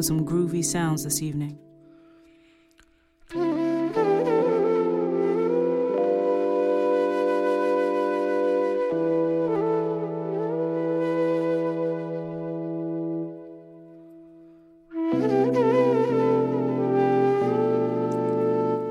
With 0.00 0.06
some 0.06 0.24
groovy 0.24 0.64
sounds 0.64 1.04
this 1.04 1.20
evening. 1.20 1.58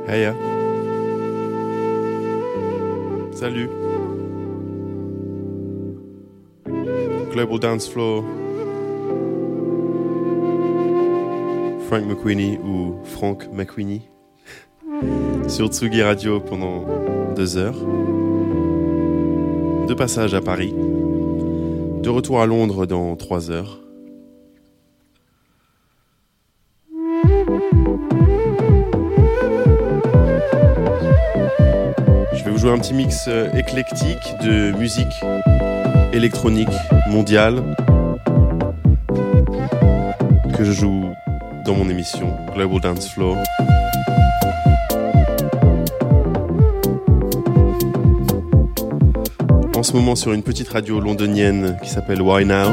Hey. 0.05 0.31
Salut. 3.33 3.71
Global 7.33 7.57
Dance 7.57 7.87
Floor. 7.87 8.38
Frank 11.89 12.05
McQueenie 12.05 12.59
ou 12.59 13.03
Frank 13.03 13.49
McQueenie. 13.51 14.03
Sur 15.47 15.69
Tsugi 15.69 16.03
Radio 16.03 16.39
pendant 16.39 16.85
deux 17.35 17.57
heures. 17.57 17.79
De 19.87 19.93
passage 19.95 20.35
à 20.35 20.41
Paris. 20.41 20.71
De 20.71 22.09
retour 22.09 22.41
à 22.41 22.45
Londres 22.45 22.85
dans 22.85 23.15
trois 23.15 23.49
heures. 23.49 23.79
Je 32.33 32.43
vais 32.45 32.51
vous 32.51 32.59
jouer 32.59 32.69
un 32.69 32.77
petit 32.77 32.93
mix 32.93 33.25
euh, 33.27 33.51
éclectique 33.53 34.37
de 34.43 34.77
musique 34.77 35.07
électronique 36.13 36.69
mondiale 37.07 37.63
que 40.55 40.63
je 40.63 40.71
joue 40.71 41.05
dans 41.69 41.75
mon 41.75 41.87
émission 41.87 42.35
Global 42.55 42.81
Dance 42.81 43.09
Floor. 43.09 43.37
En 49.75 49.83
ce 49.83 49.93
moment 49.93 50.15
sur 50.15 50.33
une 50.33 50.41
petite 50.41 50.67
radio 50.69 50.99
londonienne 50.99 51.77
qui 51.83 51.91
s'appelle 51.91 52.23
Why 52.23 52.43
Now. 52.43 52.71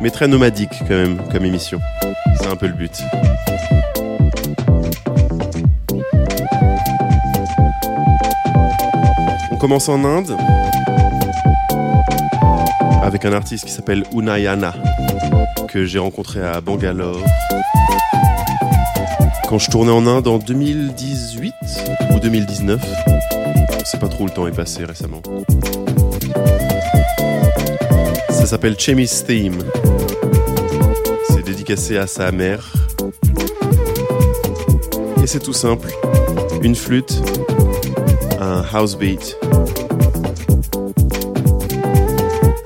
Mais 0.00 0.10
très 0.10 0.28
nomadique 0.28 0.70
quand 0.86 0.94
même 0.94 1.18
comme 1.32 1.44
émission. 1.44 1.80
C'est 2.38 2.46
un 2.46 2.54
peu 2.54 2.68
le 2.68 2.74
but. 2.74 3.02
On 9.50 9.56
commence 9.56 9.88
en 9.88 10.04
Inde 10.04 10.36
avec 13.02 13.24
un 13.24 13.32
artiste 13.32 13.64
qui 13.64 13.72
s'appelle 13.72 14.04
Unayana 14.12 14.72
que 15.66 15.84
j'ai 15.84 15.98
rencontré 15.98 16.40
à 16.40 16.60
Bangalore 16.60 17.20
quand 19.48 19.58
je 19.58 19.70
tournais 19.70 19.92
en 19.92 20.06
Inde 20.06 20.26
en 20.26 20.38
2018 20.38 21.54
ou 22.14 22.20
2019. 22.20 22.80
Je 23.78 23.84
sais 23.84 23.98
pas 23.98 24.08
trop 24.08 24.24
où 24.24 24.26
le 24.26 24.32
temps 24.32 24.46
est 24.46 24.56
passé 24.56 24.84
récemment. 24.84 25.22
Ça 28.30 28.46
s'appelle 28.46 28.78
Chemi's 28.78 29.24
Theme. 29.24 29.58
C'est 31.28 31.44
dédicacé 31.44 31.96
à 31.96 32.06
sa 32.06 32.32
mère. 32.32 32.72
Et 35.22 35.26
c'est 35.26 35.40
tout 35.40 35.52
simple. 35.52 35.88
Une 36.62 36.74
flûte, 36.74 37.22
un 38.40 38.64
house 38.72 38.96
beat. 38.96 39.36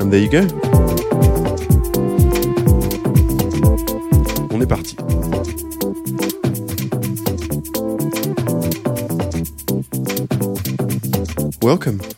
And 0.01 0.11
there 0.11 0.23
you 0.23 0.31
go. 0.31 0.47
Welcome. 11.71 12.10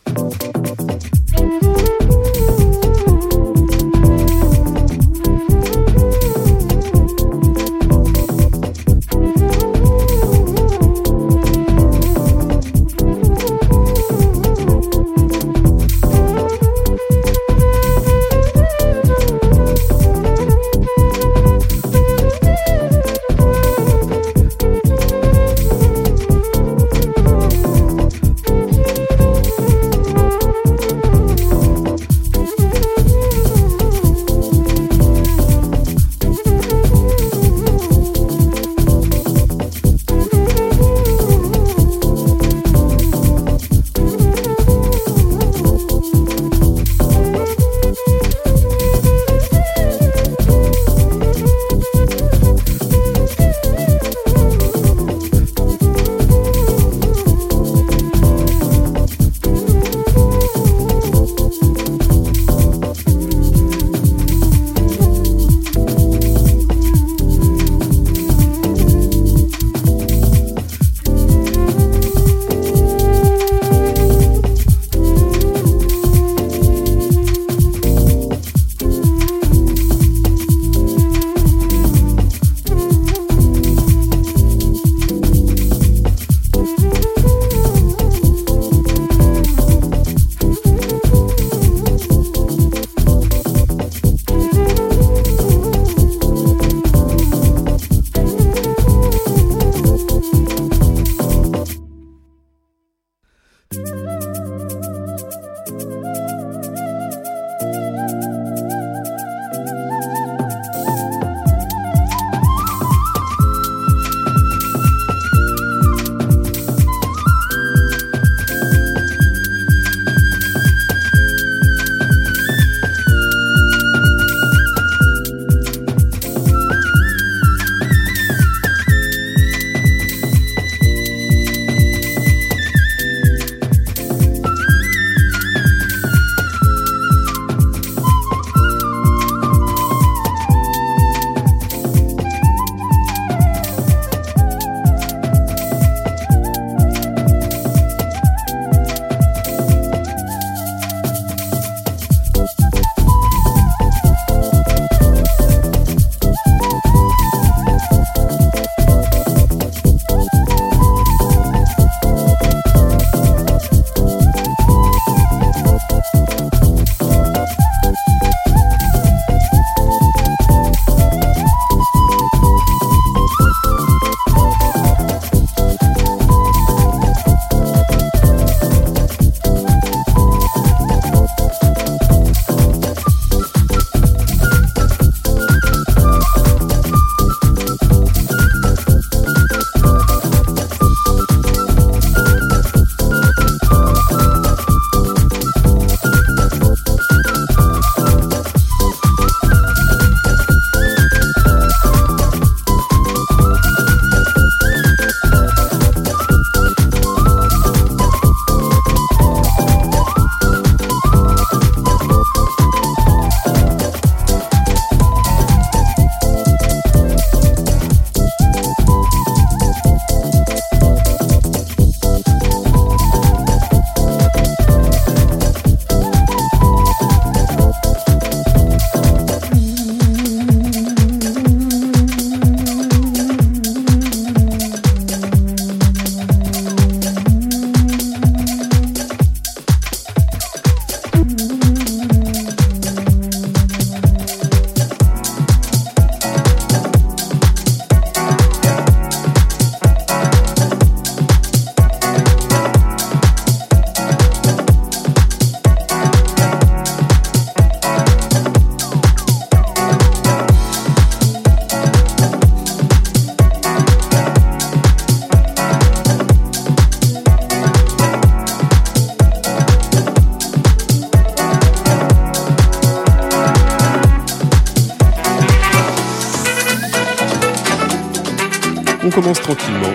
Commence 279.32 279.40
tranquillement. 279.40 279.94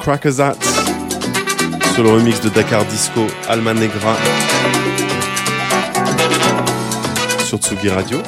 Crackerzat 0.00 0.54
sur 1.94 2.04
le 2.04 2.10
remix 2.10 2.40
de 2.40 2.48
Dakar 2.50 2.84
Disco 2.84 3.26
Alma 3.48 3.74
Negra 3.74 4.14
sur 7.44 7.58
Tsugi 7.58 7.88
Radio. 7.88 8.22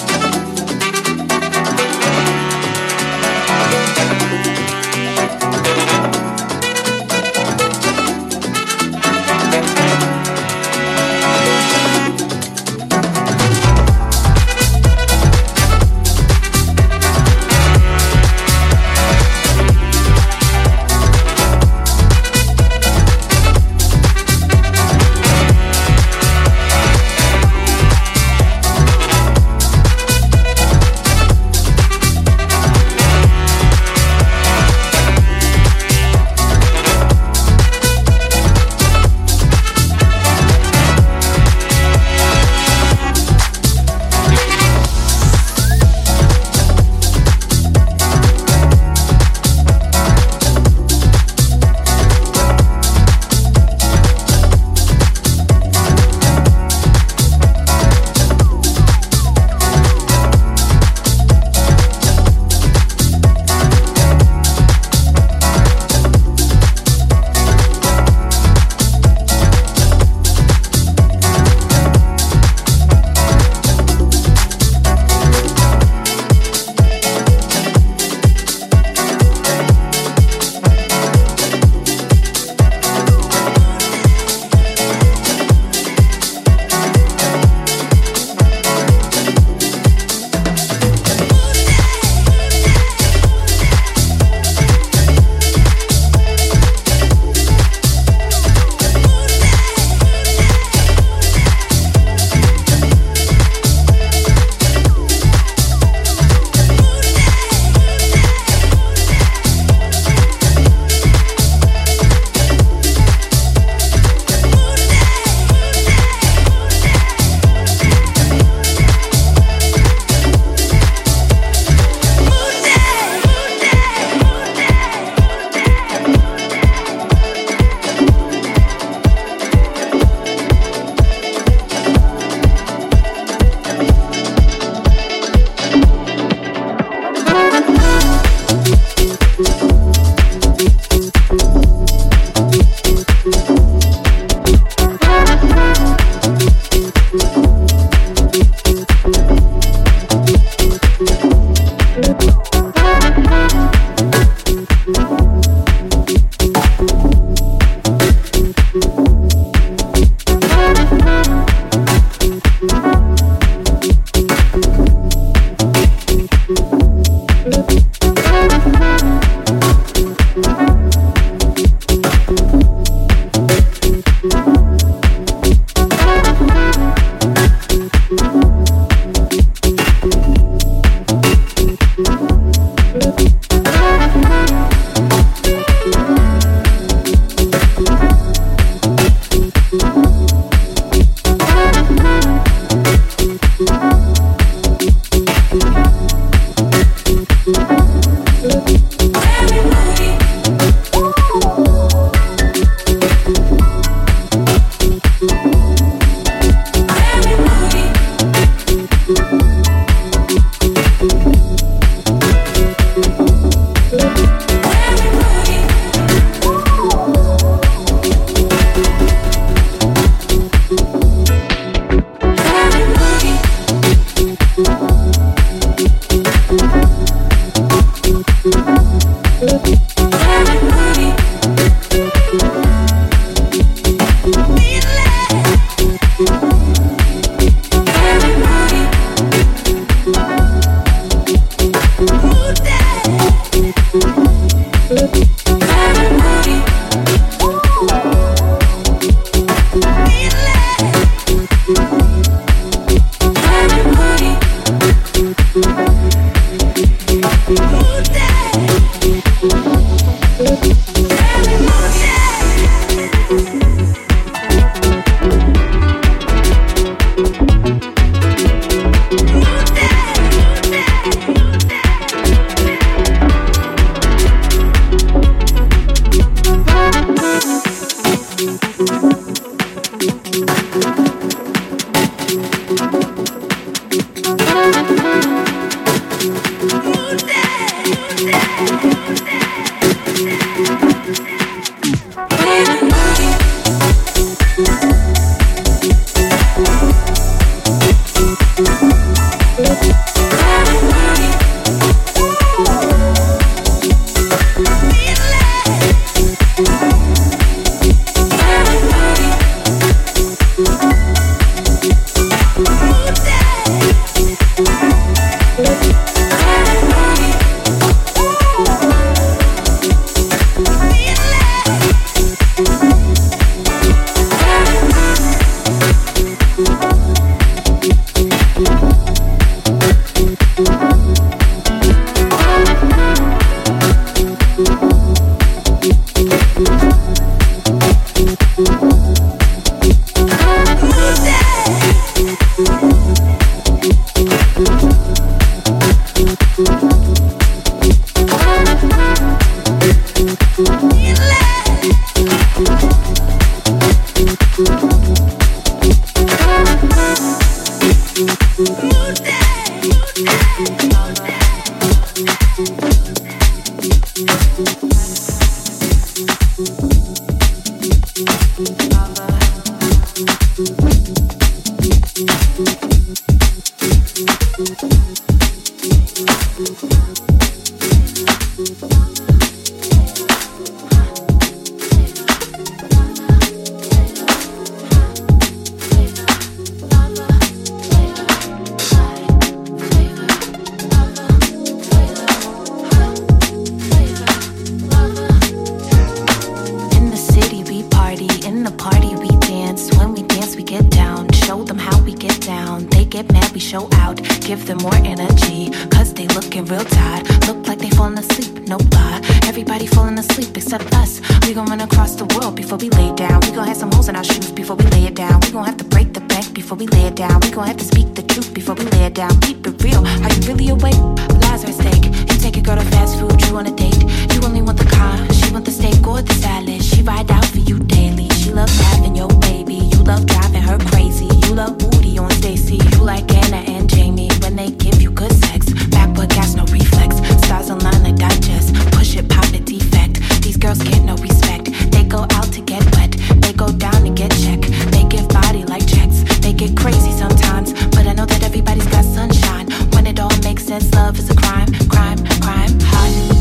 the 398.67 398.77
party, 398.77 399.15
we 399.15 399.29
dance. 399.47 399.97
When 399.97 400.13
we 400.13 400.23
dance, 400.23 400.57
we 400.57 400.65
get 400.65 400.91
down. 400.91 401.31
Show 401.33 401.63
them 401.63 401.79
how 401.79 401.97
we 402.03 402.13
get 402.13 402.41
down. 402.41 402.87
They 402.89 403.05
get 403.05 403.31
mad, 403.33 403.53
we 403.53 403.61
show 403.61 403.89
out. 404.03 404.17
Give 404.41 404.61
them 404.67 404.79
more 404.79 404.99
energy, 405.15 405.71
cause 405.95 406.13
they 406.13 406.27
looking 406.29 406.65
real 406.65 406.85
tired. 406.85 407.25
Look 407.47 407.69
like 407.69 407.79
they 407.79 407.91
falling 407.91 408.19
asleep, 408.19 408.67
no 408.67 408.79
lie. 408.95 409.21
Everybody 409.45 409.87
falling 409.87 410.19
asleep 410.19 410.57
except 410.57 410.93
us. 410.95 411.21
We 411.47 411.55
gon' 411.55 411.67
run 411.67 411.81
across 411.81 412.17
the 412.17 412.27
world 412.35 412.57
before 412.57 412.79
we 412.79 412.91
lay 412.91 413.15
down. 413.15 413.41
We 413.43 413.53
gon' 413.53 413.69
have 413.69 413.77
some 413.77 413.93
holes 413.93 414.09
in 414.09 414.17
our 414.17 414.25
shoes 414.25 414.51
before 414.51 414.75
we 414.75 414.85
lay 414.87 415.05
it 415.07 415.15
down. 415.15 415.41
We 415.43 415.53
gon' 415.53 415.65
have 415.65 415.77
to 415.77 415.85
break 415.85 416.13
the 416.13 416.23
bank 416.23 416.53
before 416.53 416.77
we 416.77 416.89
lay 416.89 417.07
it 417.07 417.15
down. 417.15 417.41
We 417.41 417.51
gon' 417.51 417.67
have 417.69 417.77
to 417.77 417.85
speak 417.85 418.15
the 418.15 418.23
truth 418.23 418.53
before 418.53 418.75
we 418.75 418.85
lay 418.95 419.05
it 419.05 419.15
down. 419.15 419.41
Keep 419.43 419.67
it 419.67 419.81
real. 419.85 420.05
Are 420.25 420.33
you 420.35 420.43
really 420.51 420.69
awake? 420.71 421.03
Lies 421.43 421.63
are 421.63 421.69
at 421.69 421.79
stake. 421.83 422.07
You 422.29 422.37
take 422.45 422.57
a 422.57 422.63
girl 422.63 422.77
to 422.77 422.87
fast 422.91 423.19
food, 423.21 423.41
you 423.47 423.57
on 423.57 423.67
a 423.67 423.75
date. 423.77 424.26
You 424.37 424.43
only 424.43 424.61
want 424.61 424.77
the 424.77 424.85
car, 424.85 425.17
she 425.33 425.51
want 425.51 425.65
the 425.65 425.71
steak 425.71 426.07
or 426.07 426.21
the. 426.21 426.37
She 426.83 427.01
ride 427.01 427.31
out 427.31 427.47
for 427.47 427.59
you 427.61 427.79
daily. 427.79 428.29
She 428.37 428.53
loves 428.53 428.79
having 428.93 429.17
your 429.17 429.29
baby. 429.41 429.77
You 429.93 430.03
love 430.05 430.27
driving 430.27 430.61
her 430.61 430.77
crazy. 430.93 431.25
You 431.47 431.55
love 431.55 431.79
booty 431.79 432.19
on 432.19 432.31
Stacy. 432.33 432.77
You 432.77 432.99
like 433.03 433.25
Anna 433.33 433.65
and 433.65 433.89
Jamie 433.89 434.29
when 434.43 434.55
they 434.55 434.73
give 434.73 435.01
you 435.01 435.11
good 435.11 435.33
sex. 435.33 435.73
Backward 435.89 436.29
gas, 436.29 436.55
no 436.55 436.65
reflex. 436.67 437.17
Stars 437.47 437.71
align 437.71 438.03
like 438.03 438.17
digest. 438.17 438.75
Push 438.93 439.17
it, 439.17 439.27
pop 439.27 439.49
it, 439.55 439.65
defect. 439.65 440.21
These 440.43 440.59
girls 440.59 440.83
get 440.83 441.03
no 441.03 441.17
respect. 441.17 441.71
They 441.91 442.05
go 442.05 442.27
out 442.37 442.53
to 442.53 442.61
get 442.61 442.85
wet. 442.97 443.13
They 443.41 443.55
go 443.55 443.73
down 443.73 444.05
to 444.05 444.11
get 444.11 444.33
checked. 444.33 444.69
They 444.93 445.05
give 445.05 445.27
body 445.31 445.65
like 445.65 445.89
checks. 445.89 446.25
They 446.41 446.53
get 446.53 446.77
crazy 446.77 447.13
sometimes, 447.13 447.73
but 447.97 448.07
I 448.07 448.13
know 448.13 448.27
that 448.27 448.43
everybody's 448.43 448.87
got 448.89 449.05
sunshine. 449.05 449.71
When 449.93 450.07
it 450.07 450.21
all 450.21 450.37
makes 450.45 450.65
sense, 450.65 450.93
love 450.93 451.19
is 451.19 451.31
a 451.31 451.35
crime, 451.35 451.73
crime, 451.89 452.19
crime. 452.43 453.36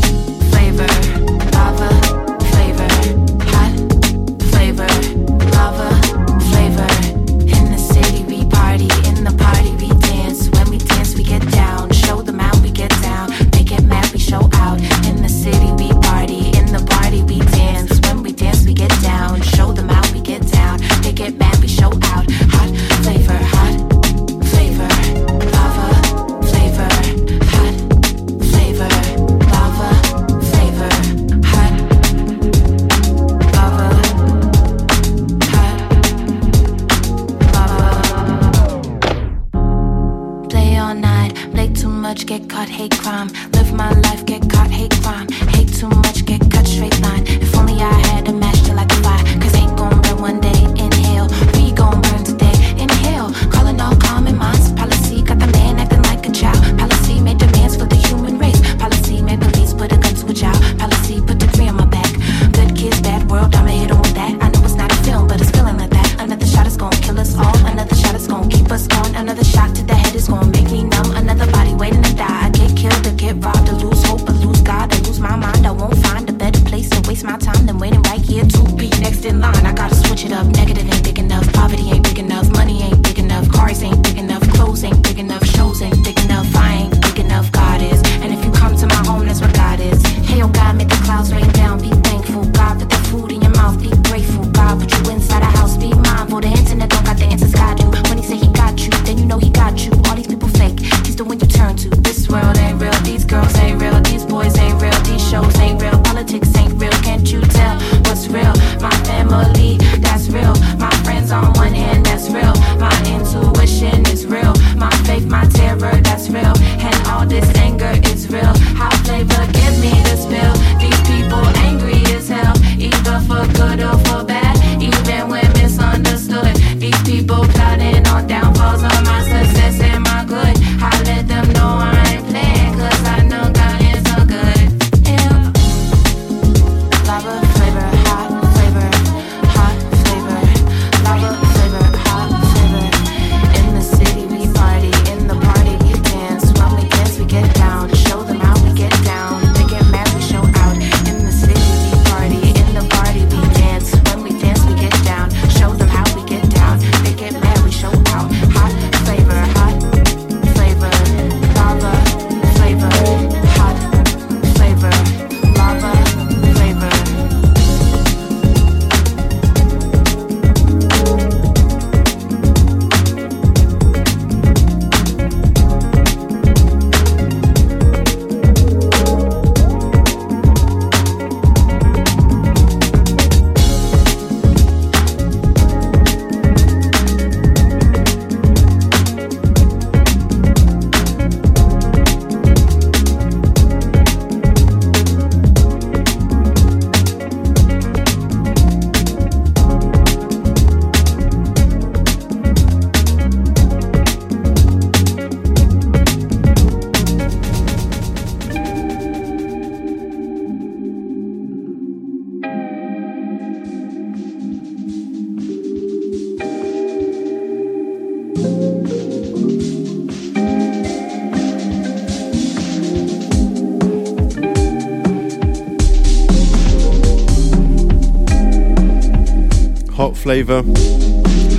river 0.78 1.95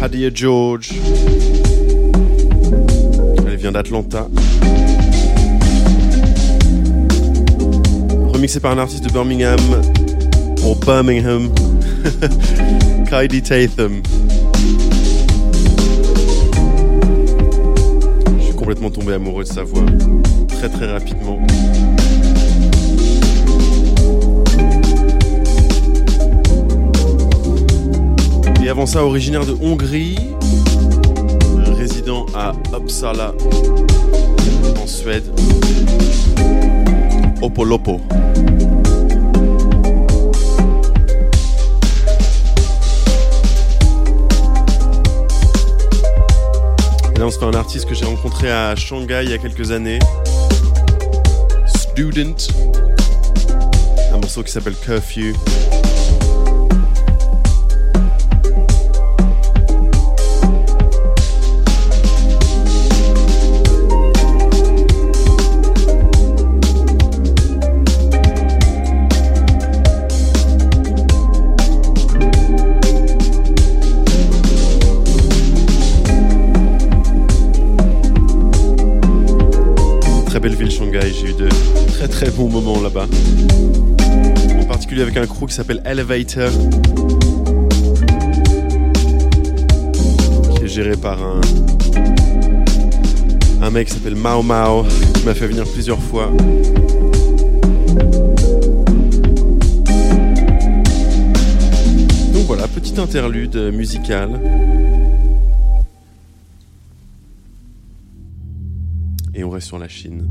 Hadia 0.04 0.30
George. 0.32 0.92
Elle 3.48 3.56
vient 3.56 3.72
d'Atlanta. 3.72 4.28
Remixée 8.32 8.60
par 8.60 8.74
un 8.74 8.78
artiste 8.78 9.04
de 9.04 9.10
Birmingham 9.10 9.60
pour 10.62 10.76
Birmingham, 10.76 11.50
Kylie 13.10 13.42
Tatham. 13.42 14.04
Je 18.38 18.44
suis 18.44 18.56
complètement 18.56 18.92
tombé 18.92 19.14
amoureux 19.14 19.44
de 19.44 19.50
sa 19.50 19.64
voix. 19.64 19.86
Très 20.50 20.70
très 20.70 20.86
rapidement. 20.86 21.40
Avant 28.78 28.86
ça, 28.86 29.04
originaire 29.04 29.44
de 29.44 29.58
Hongrie, 29.60 30.20
résident 31.66 32.28
à 32.36 32.54
Uppsala, 32.72 33.34
en 34.80 34.86
Suède. 34.86 35.24
Opolopo. 37.42 38.00
Là, 47.18 47.26
on 47.26 47.32
se 47.32 47.40
fait 47.40 47.46
un 47.46 47.54
artiste 47.56 47.90
que 47.90 47.96
j'ai 47.96 48.06
rencontré 48.06 48.52
à 48.52 48.76
Shanghai 48.76 49.22
il 49.24 49.32
y 49.32 49.34
a 49.34 49.40
quelques 49.40 49.72
années. 49.72 49.98
Student. 51.66 52.36
Un 54.14 54.18
morceau 54.20 54.44
qui 54.44 54.52
s'appelle 54.52 54.76
Curfew. 54.76 55.34
Très 82.18 82.32
bons 82.32 82.50
moments 82.50 82.82
là-bas. 82.82 83.06
En 84.60 84.66
particulier 84.66 85.04
avec 85.04 85.18
un 85.18 85.28
crew 85.28 85.46
qui 85.46 85.54
s'appelle 85.54 85.84
Elevator. 85.86 86.50
Qui 90.56 90.64
est 90.64 90.68
géré 90.68 90.98
par 90.98 91.20
un, 91.22 91.42
un 93.62 93.70
mec 93.70 93.88
qui 93.88 93.94
s'appelle 93.94 94.16
Mao 94.16 94.42
Mao, 94.42 94.84
qui 95.14 95.26
m'a 95.26 95.36
fait 95.36 95.46
venir 95.46 95.66
plusieurs 95.66 96.02
fois. 96.02 96.32
Donc 102.34 102.46
voilà, 102.48 102.68
petite 102.68 102.98
interlude 102.98 103.56
musicale. 103.72 104.42
Et 109.36 109.44
on 109.44 109.52
reste 109.52 109.68
sur 109.68 109.78
la 109.78 109.88
Chine 109.88 110.28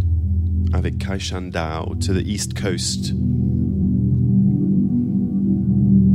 avec 0.87 0.99
Kai 0.99 1.19
Shan 1.19 1.51
Dao 1.51 1.97
to 1.97 2.15
the 2.15 2.25
East 2.25 2.55
Coast. 2.55 3.07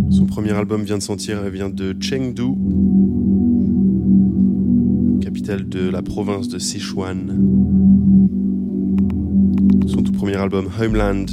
Son 0.10 0.25
premier 0.27 0.51
album 0.51 0.84
vient 0.84 0.97
de 0.97 1.03
sortir, 1.03 1.41
vient 1.49 1.69
de 1.69 1.93
Chengdu, 1.99 2.53
capitale 5.19 5.67
de 5.67 5.89
la 5.89 6.01
province 6.01 6.47
de 6.47 6.57
Sichuan. 6.57 7.38
Son 9.88 10.03
tout 10.03 10.13
premier 10.13 10.38
album 10.38 10.69
Homeland. 10.79 11.25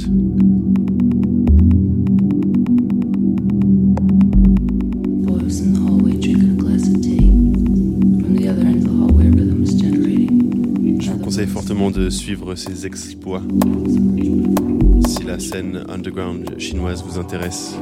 De 11.91 12.09
suivre 12.09 12.55
ses 12.55 12.85
exploits 12.85 13.41
si 15.07 15.23
la 15.23 15.39
scène 15.39 15.83
underground 15.89 16.59
chinoise 16.59 17.03
vous 17.03 17.19
intéresse. 17.19 17.75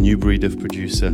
New 0.00 0.16
breed 0.16 0.44
of 0.44 0.56
producer. 0.56 1.12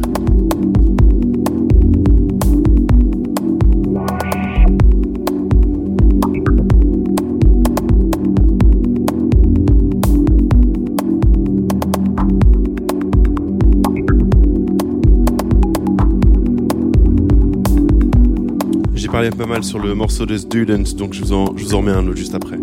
Parlé 19.17 19.31
pas 19.31 19.47
mal 19.47 19.65
sur 19.65 19.79
le 19.79 19.95
morceau 19.95 20.27
de 20.27 20.37
Student, 20.37 20.83
donc 20.95 21.15
je 21.15 21.23
vous 21.23 21.33
en, 21.33 21.57
je 21.57 21.65
vous 21.65 21.73
en 21.73 21.79
remets 21.79 21.91
un 21.91 22.07
autre 22.07 22.19
juste 22.19 22.35
après. 22.35 22.59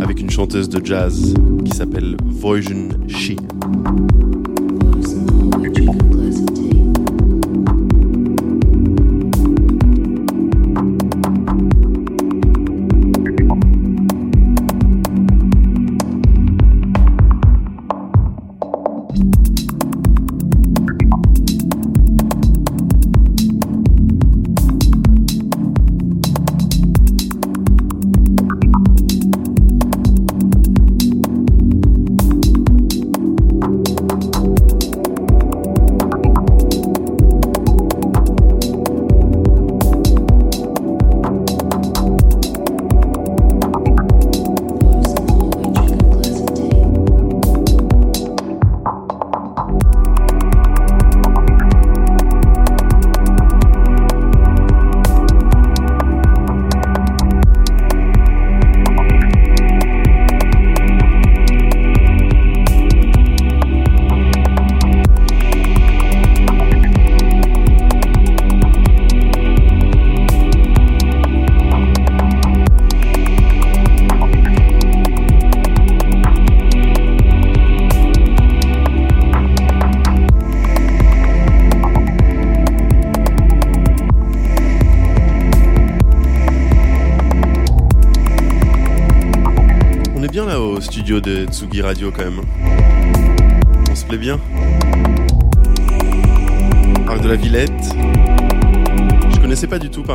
Avec 0.00 0.18
une 0.18 0.30
chanteuse 0.30 0.70
de 0.70 0.82
jazz 0.82 1.34
qui 1.66 1.76
s'appelle 1.76 2.16
Voisin 2.24 2.88
Shi. 3.06 3.36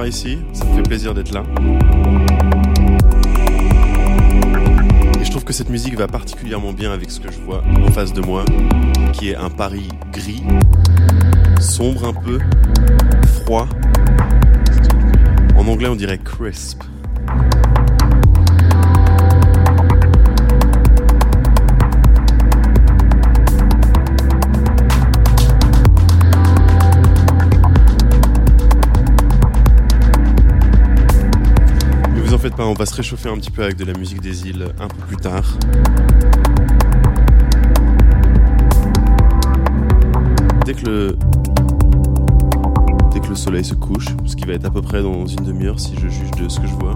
Ici. 0.04 0.40
Ça 0.52 0.66
me 0.66 0.76
fait 0.76 0.84
plaisir 0.84 1.14
d'être 1.14 1.32
là. 1.32 1.44
Et 5.20 5.24
je 5.24 5.32
trouve 5.32 5.46
que 5.46 5.54
cette 5.54 5.70
musique 5.70 5.96
va 5.96 6.08
particulièrement 6.08 6.74
bien 6.74 6.92
avec 6.92 7.10
ce 7.10 7.20
que 7.20 7.32
je 7.32 7.40
vois 7.40 7.64
en 7.82 7.92
face 7.92 8.12
de 8.12 8.22
moi, 8.22 8.44
qui 9.14 9.30
est 9.30 9.36
un 9.36 9.50
Paris 9.50 9.88
gris, 10.12 10.44
sombre 11.60 12.06
un 12.06 12.14
peu, 12.14 12.40
froid. 13.44 13.68
En 15.56 15.68
anglais, 15.68 15.88
on 15.88 15.96
dirait 15.96 16.18
crisp. 16.18 16.84
On 32.64 32.74
va 32.74 32.86
se 32.86 32.96
réchauffer 32.96 33.30
un 33.30 33.36
petit 33.36 33.52
peu 33.52 33.64
avec 33.64 33.76
de 33.76 33.86
la 33.86 33.94
musique 33.94 34.22
des 34.22 34.48
îles 34.48 34.68
un 34.80 34.88
peu 34.88 35.02
plus 35.08 35.18
tard. 35.18 35.58
Dès 40.66 40.74
que 40.74 40.86
le, 40.86 41.18
dès 43.12 43.20
que 43.20 43.28
le 43.28 43.36
soleil 43.36 43.66
se 43.66 43.74
couche, 43.74 44.08
ce 44.26 44.36
qui 44.36 44.46
va 44.46 44.54
être 44.54 44.66
à 44.66 44.72
peu 44.72 44.82
près 44.82 45.02
dans 45.04 45.26
une 45.26 45.44
demi-heure 45.44 45.80
si 45.80 45.96
je 45.96 46.08
juge 46.08 46.32
de 46.32 46.50
ce 46.50 46.60
que 46.60 46.68
je 46.68 46.74
vois. 46.74 46.96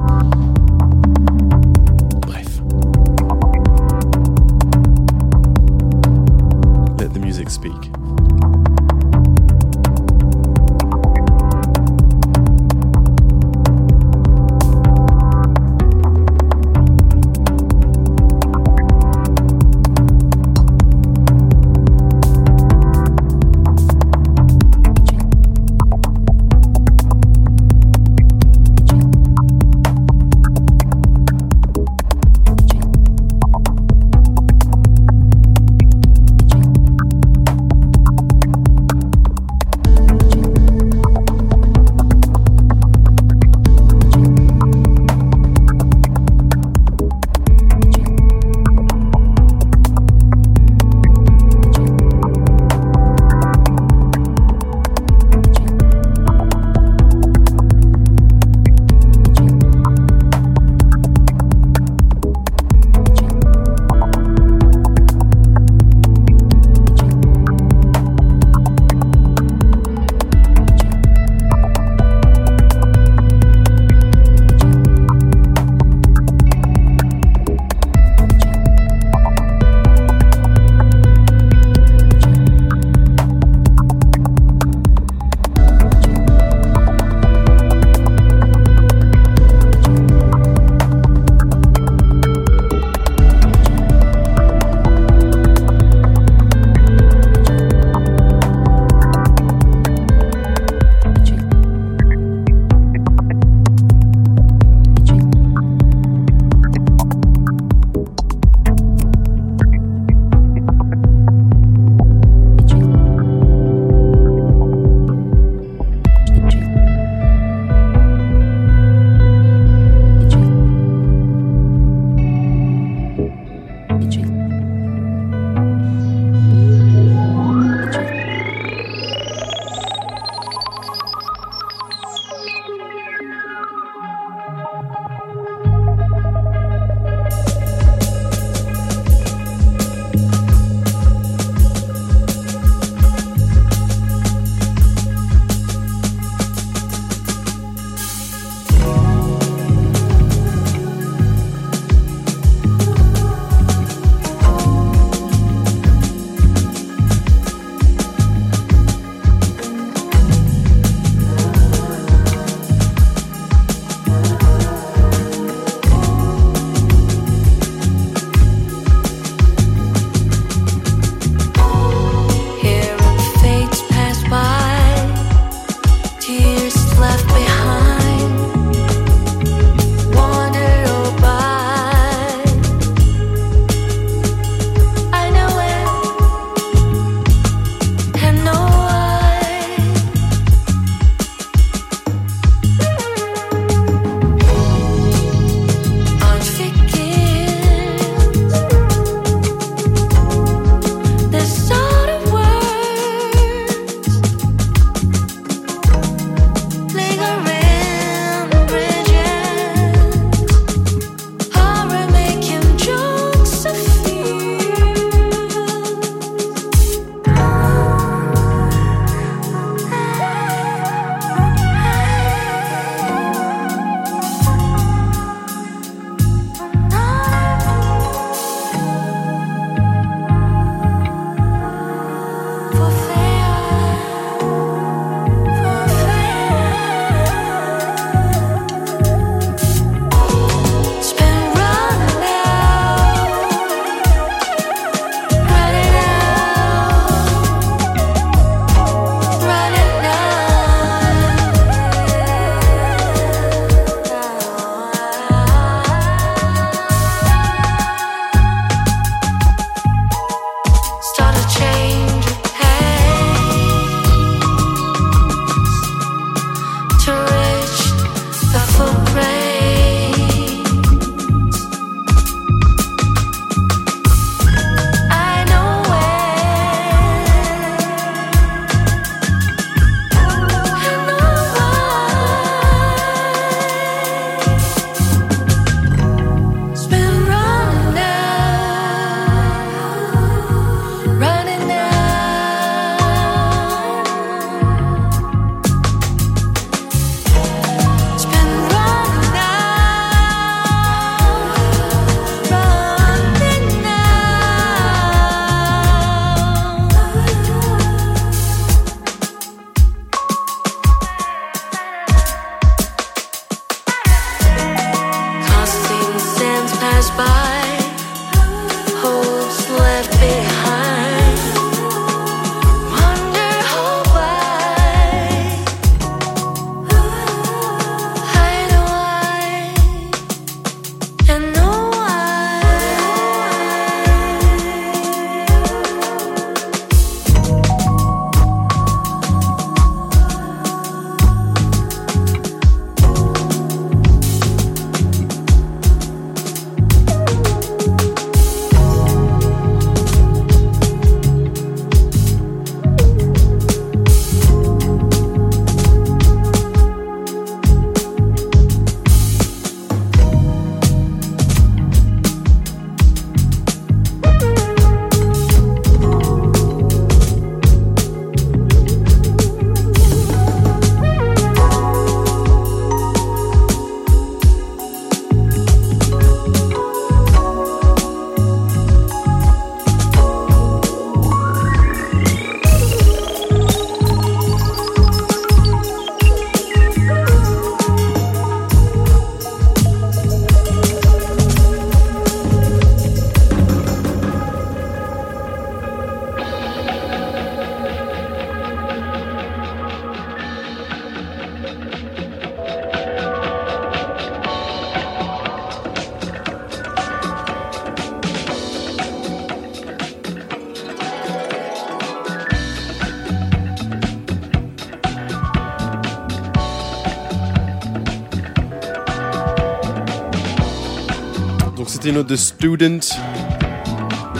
Autre 422.17 422.29
de 422.29 422.35
Student 422.35 422.99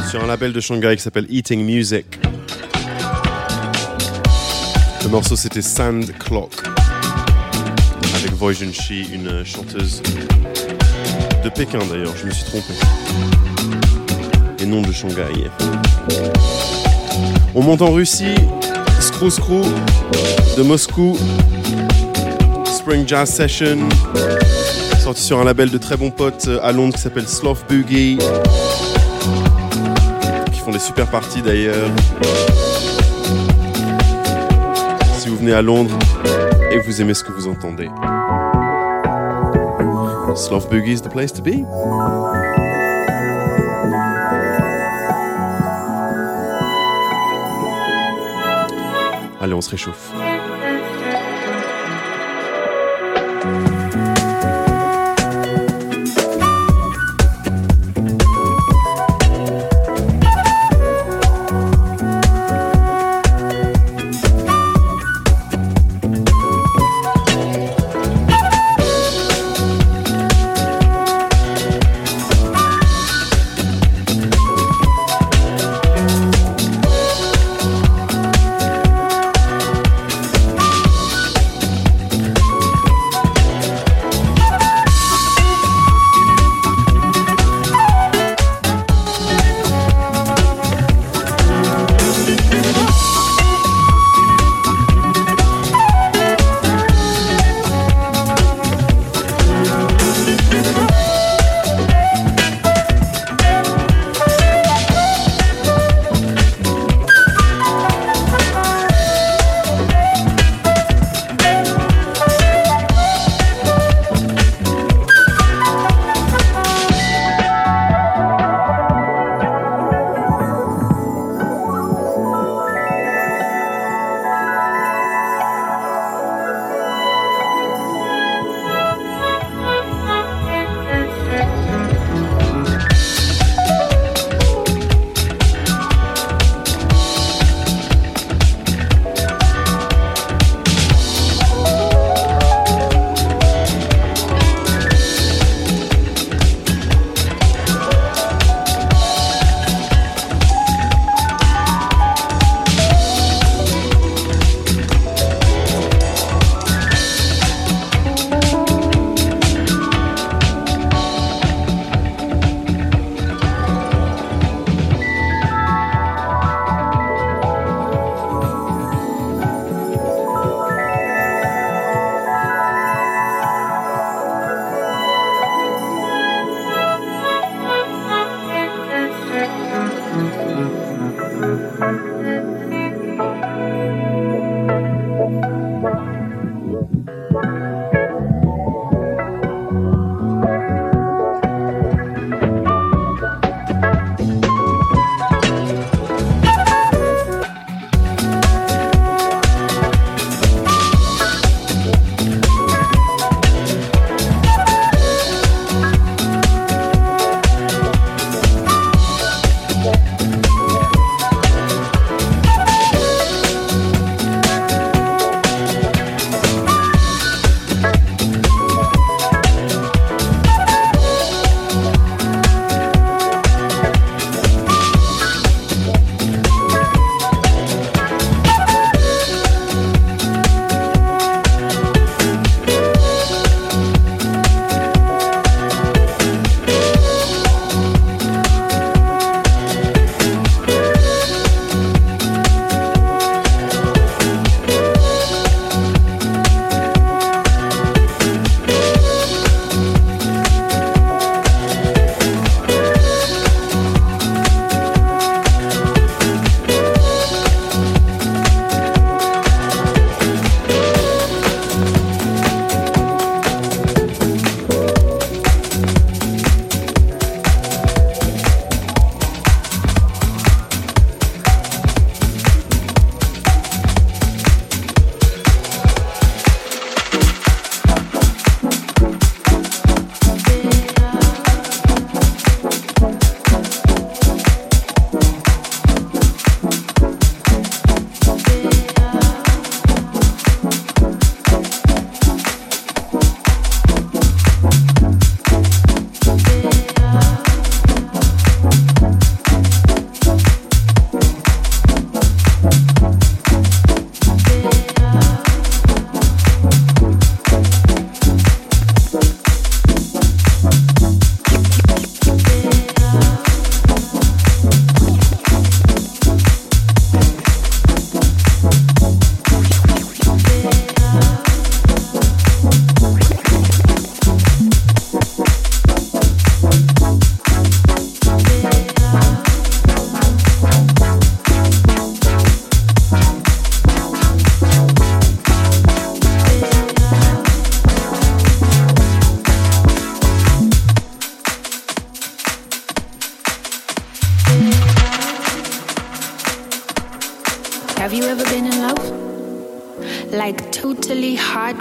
sur 0.09 0.23
un 0.23 0.27
label 0.27 0.53
de 0.53 0.59
Shanghai 0.59 0.95
qui 0.95 1.03
s'appelle 1.03 1.27
Eating 1.29 1.63
Music. 1.63 2.05
Le 5.03 5.09
morceau 5.09 5.35
c'était 5.35 5.61
Sand 5.61 6.11
Clock 6.17 6.51
avec 8.15 8.31
Voy 8.33 8.53
Junshi, 8.53 9.07
une 9.13 9.45
chanteuse 9.45 10.01
de 11.43 11.49
Pékin 11.49 11.79
d'ailleurs, 11.89 12.15
je 12.17 12.25
me 12.25 12.31
suis 12.31 12.45
trompé. 12.45 12.73
Et 14.59 14.65
non 14.65 14.81
de 14.81 14.91
Shanghai. 14.91 15.49
On 17.55 17.61
monte 17.61 17.81
en 17.81 17.91
Russie, 17.91 18.35
Screw 18.99 19.29
Screw 19.29 19.63
de 20.57 20.63
Moscou, 20.63 21.17
Spring 22.65 23.07
Jazz 23.07 23.29
Session, 23.29 23.87
sorti 25.09 25.23
sur 25.23 25.39
un 25.39 25.43
label 25.43 25.71
de 25.71 25.79
très 25.79 25.97
bons 25.97 26.11
potes 26.11 26.45
euh, 26.47 26.59
à 26.61 26.71
Londres 26.71 26.93
qui 26.93 27.01
s'appelle 27.01 27.27
Sloth 27.27 27.65
Boogie, 27.67 28.19
qui 30.51 30.59
font 30.59 30.69
des 30.69 30.77
super 30.77 31.09
parties 31.09 31.41
d'ailleurs. 31.41 31.89
Si 35.17 35.29
vous 35.29 35.37
venez 35.37 35.53
à 35.53 35.63
Londres 35.63 35.97
et 36.69 36.77
vous 36.77 37.01
aimez 37.01 37.15
ce 37.15 37.23
que 37.23 37.31
vous 37.31 37.47
entendez. 37.47 37.89
Sloth 40.35 40.69
Boogie 40.69 40.93
is 40.93 41.01
the 41.01 41.09
place 41.09 41.33
to 41.33 41.41
be. 41.41 41.65
Allez, 49.41 49.53
on 49.55 49.61
se 49.61 49.71
réchauffe. 49.71 50.11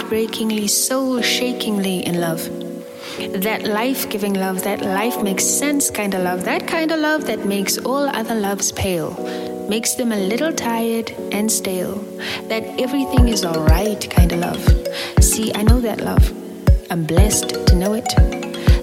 Heartbreakingly, 0.09 0.67
soul 0.67 1.21
shakingly 1.21 2.03
in 2.03 2.19
love. 2.19 2.41
That 3.43 3.61
life 3.65 4.09
giving 4.09 4.33
love, 4.33 4.63
that 4.63 4.81
life 4.81 5.21
makes 5.21 5.45
sense 5.45 5.91
kind 5.91 6.15
of 6.15 6.23
love, 6.23 6.45
that 6.45 6.67
kind 6.67 6.91
of 6.91 6.99
love 6.99 7.27
that 7.27 7.45
makes 7.45 7.77
all 7.77 8.09
other 8.09 8.33
loves 8.33 8.71
pale, 8.71 9.11
makes 9.69 9.93
them 9.93 10.11
a 10.11 10.15
little 10.15 10.51
tired 10.51 11.11
and 11.31 11.51
stale. 11.51 11.93
That 12.47 12.63
everything 12.79 13.27
is 13.27 13.45
alright 13.45 14.09
kind 14.09 14.31
of 14.31 14.39
love. 14.39 15.23
See, 15.23 15.53
I 15.53 15.61
know 15.61 15.79
that 15.79 16.01
love. 16.01 16.25
I'm 16.89 17.05
blessed 17.05 17.67
to 17.67 17.75
know 17.75 17.93
it. 17.93 18.09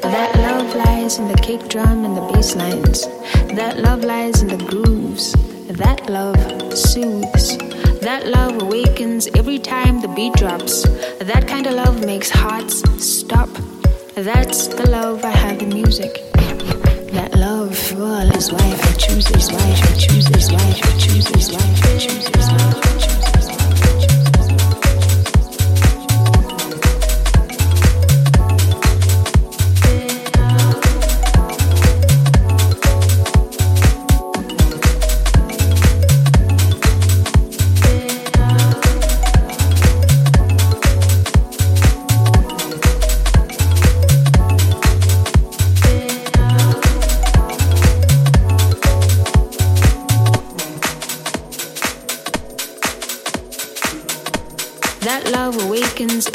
That 0.03 0.33
love 0.37 0.77
lies 0.77 1.18
in 1.18 1.27
the 1.27 1.39
kick 1.43 1.68
drum 1.68 2.05
and 2.05 2.16
the 2.16 2.33
bass 2.33 2.55
lines. 2.55 3.05
That 3.57 3.79
love 3.79 4.05
lies 4.05 4.43
in 4.43 4.49
the 4.49 4.64
grooves. 4.64 5.33
That 5.66 6.09
love 6.09 6.39
soothes. 6.79 7.76
That 8.07 8.28
love 8.28 8.62
awakens 8.62 9.26
every 9.34 9.59
time 9.59 10.00
the 10.00 10.07
beat 10.07 10.34
drops. 10.34 10.84
That 11.18 11.48
kind 11.48 11.66
of 11.66 11.74
love 11.74 12.07
makes 12.07 12.30
hearts 12.30 12.84
stop. 13.04 13.48
That's 14.14 14.68
the 14.68 14.88
love 14.88 15.24
I 15.24 15.30
have 15.30 15.61
in 15.61 15.70
music. 15.70 16.22
That 17.16 17.34
love, 17.34 17.74
well, 17.98 18.30
is 18.36 18.52
why 18.52 18.78
I 18.80 18.92
choose 18.92 19.24
this, 19.24 19.50
why 19.50 19.59
I 19.59 19.96
choose 19.98 20.26
this, 20.28 20.52
why 20.52 20.59
I 20.61 20.98
choose 20.98 21.24
this, 21.24 21.50
why 21.50 21.59
I 21.59 21.98
choose 21.98 22.30
this, 22.30 22.48
why 22.48 22.62
I 22.62 22.98
choose 22.98 23.15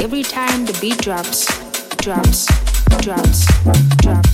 every 0.02 0.24
time 0.24 0.66
the 0.66 0.76
beat 0.82 0.98
drops, 0.98 1.46
drops, 1.98 2.48
drops, 3.02 3.46
drops. 3.98 4.31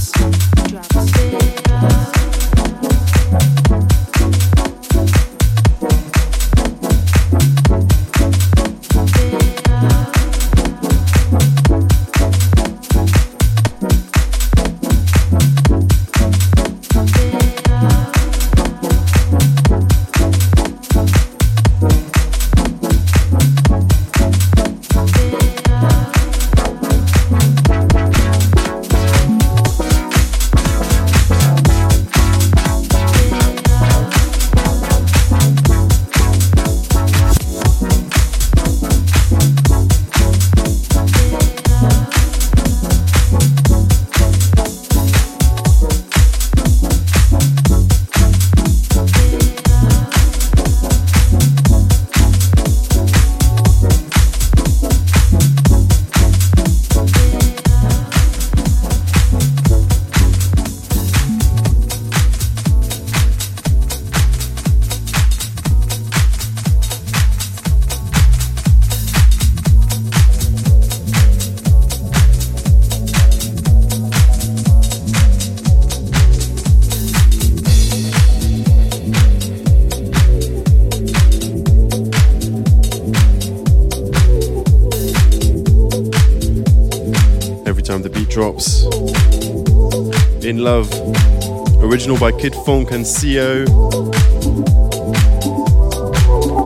Funk 92.67 92.87
and 92.91 93.03
CO 93.05 93.63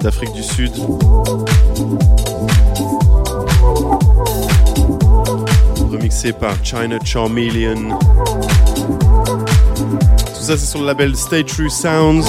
d'Afrique 0.01 0.33
du 0.33 0.41
Sud. 0.41 0.71
Remixé 5.91 6.33
par 6.33 6.55
China 6.63 6.97
Charmeleon. 7.05 7.99
Tout 8.79 10.41
ça, 10.41 10.57
c'est 10.57 10.65
sur 10.65 10.79
le 10.79 10.87
label 10.87 11.15
Stay 11.15 11.43
True 11.43 11.69
Sounds 11.69 12.25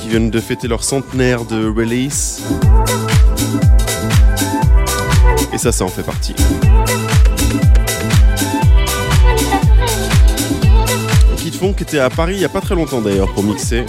qui 0.00 0.08
viennent 0.08 0.30
de 0.30 0.40
fêter 0.40 0.66
leur 0.66 0.82
centenaire 0.82 1.44
de 1.44 1.68
release. 1.68 2.42
Et 5.52 5.58
ça, 5.58 5.70
ça 5.70 5.84
en 5.84 5.88
fait 5.88 6.02
partie. 6.02 6.34
Funk 11.58 11.74
était 11.80 11.98
à 11.98 12.10
Paris 12.10 12.34
il 12.34 12.38
n'y 12.38 12.44
a 12.44 12.48
pas 12.48 12.60
très 12.60 12.74
longtemps 12.74 13.00
d'ailleurs 13.00 13.32
pour 13.32 13.42
mixer. 13.42 13.84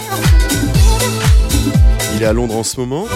Il 2.14 2.22
est 2.22 2.26
à 2.26 2.32
Londres 2.32 2.56
en 2.56 2.62
ce 2.62 2.78
moment. 2.78 3.06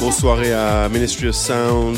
Grosse 0.00 0.16
soirée 0.18 0.52
à 0.52 0.88
Ministry 0.88 1.28
of 1.28 1.34
Sound 1.34 1.96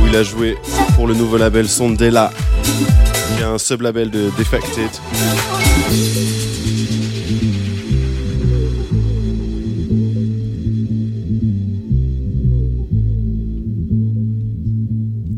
où 0.00 0.06
il 0.06 0.16
a 0.16 0.22
joué 0.22 0.56
pour 0.94 1.06
le 1.06 1.14
nouveau 1.14 1.36
label 1.36 1.68
Sondela 1.68 2.30
qui 2.64 3.42
est 3.42 3.44
un 3.44 3.58
sub-label 3.58 4.10
de 4.10 4.30
Defected. 4.38 4.90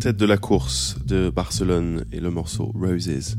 Tête 0.00 0.16
de 0.16 0.24
la 0.24 0.38
course 0.38 0.96
de 1.04 1.28
Barcelone 1.28 2.06
et 2.10 2.20
le 2.20 2.30
morceau 2.30 2.72
Roses 2.74 3.36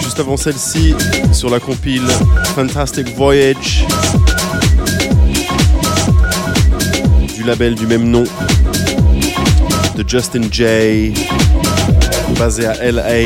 Juste 0.00 0.18
avant 0.18 0.36
celle-ci, 0.36 0.92
sur 1.30 1.48
la 1.48 1.60
compile 1.60 2.02
Fantastic 2.56 3.14
Voyage 3.14 3.86
du 7.32 7.44
label 7.44 7.76
du 7.76 7.86
même 7.86 8.10
nom 8.10 8.24
de 9.96 10.04
Justin 10.08 10.42
Jay, 10.50 11.14
basé 12.36 12.66
à 12.66 12.90
LA. 12.90 13.18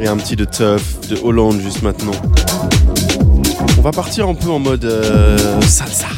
Et 0.00 0.06
un 0.06 0.18
petit 0.18 0.36
de 0.36 0.44
Tuff 0.44 1.08
de 1.08 1.18
Hollande 1.22 1.60
juste 1.62 1.82
maintenant. 1.82 2.12
On 3.78 3.80
va 3.80 3.90
partir 3.90 4.28
un 4.28 4.34
peu 4.34 4.50
en 4.50 4.58
mode 4.58 4.84
euh, 4.84 5.62
salsa. 5.62 6.09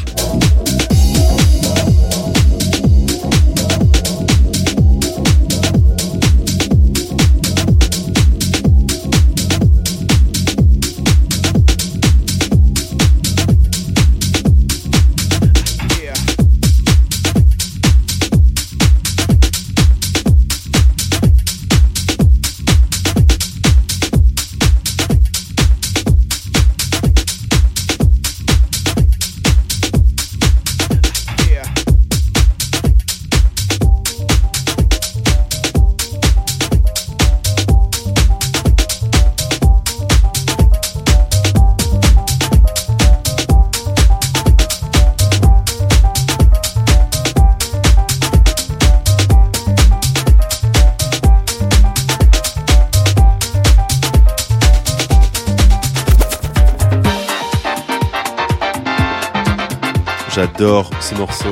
ce 61.09 61.15
morceau. 61.15 61.51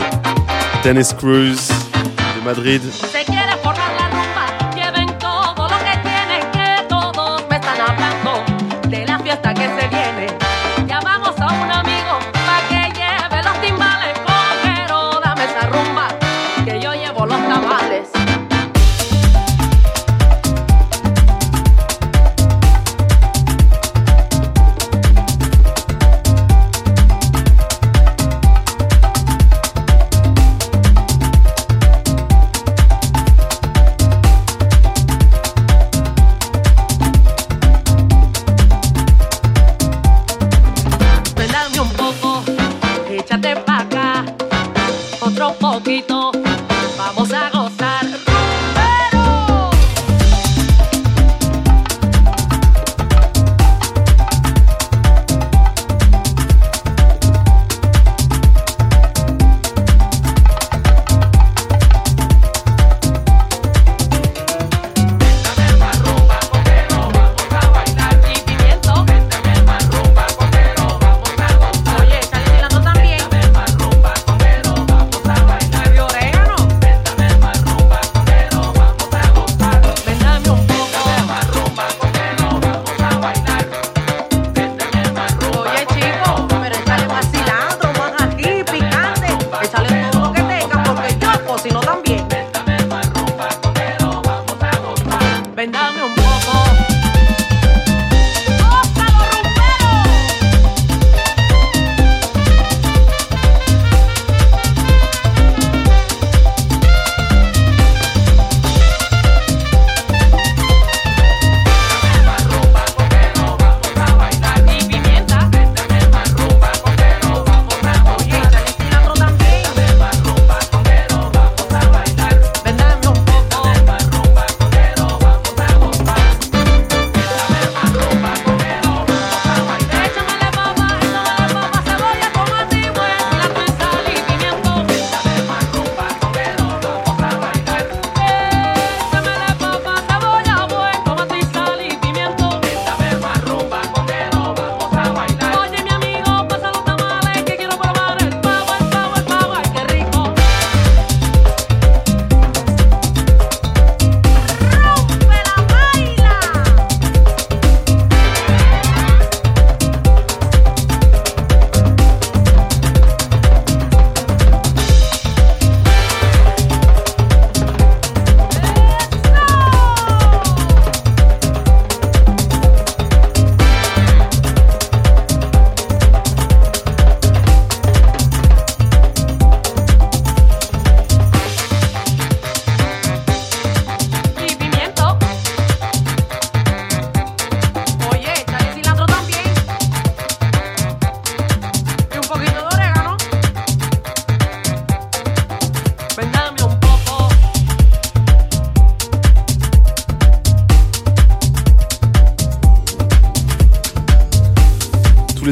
De 0.84 2.45
Madrid. 2.45 2.82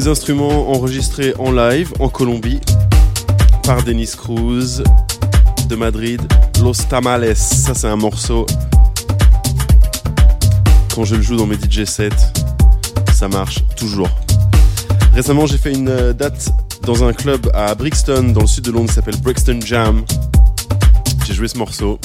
instruments 0.09 0.71
enregistrés 0.71 1.35
en 1.37 1.51
live 1.51 1.93
en 1.99 2.09
Colombie 2.09 2.59
par 3.63 3.83
Denis 3.83 4.09
Cruz 4.17 4.81
de 5.67 5.75
Madrid, 5.75 6.19
Los 6.61 6.73
Tamales. 6.89 7.35
Ça, 7.35 7.75
c'est 7.75 7.87
un 7.87 7.95
morceau. 7.95 8.47
Quand 10.95 11.05
je 11.05 11.15
le 11.15 11.21
joue 11.21 11.35
dans 11.35 11.45
mes 11.45 11.55
DJ 11.55 11.85
sets, 11.85 12.09
ça 13.13 13.27
marche 13.27 13.63
toujours. 13.75 14.09
Récemment, 15.13 15.45
j'ai 15.45 15.59
fait 15.59 15.73
une 15.73 15.89
euh, 15.89 16.13
date 16.13 16.49
dans 16.83 17.03
un 17.03 17.13
club 17.13 17.51
à 17.53 17.75
Brixton, 17.75 18.31
dans 18.33 18.41
le 18.41 18.47
sud 18.47 18.63
de 18.65 18.71
Londres, 18.71 18.89
qui 18.89 18.95
s'appelle 18.95 19.17
Brixton 19.21 19.59
Jam. 19.63 20.03
J'ai 21.27 21.35
joué 21.35 21.47
ce 21.47 21.57
morceau 21.57 21.99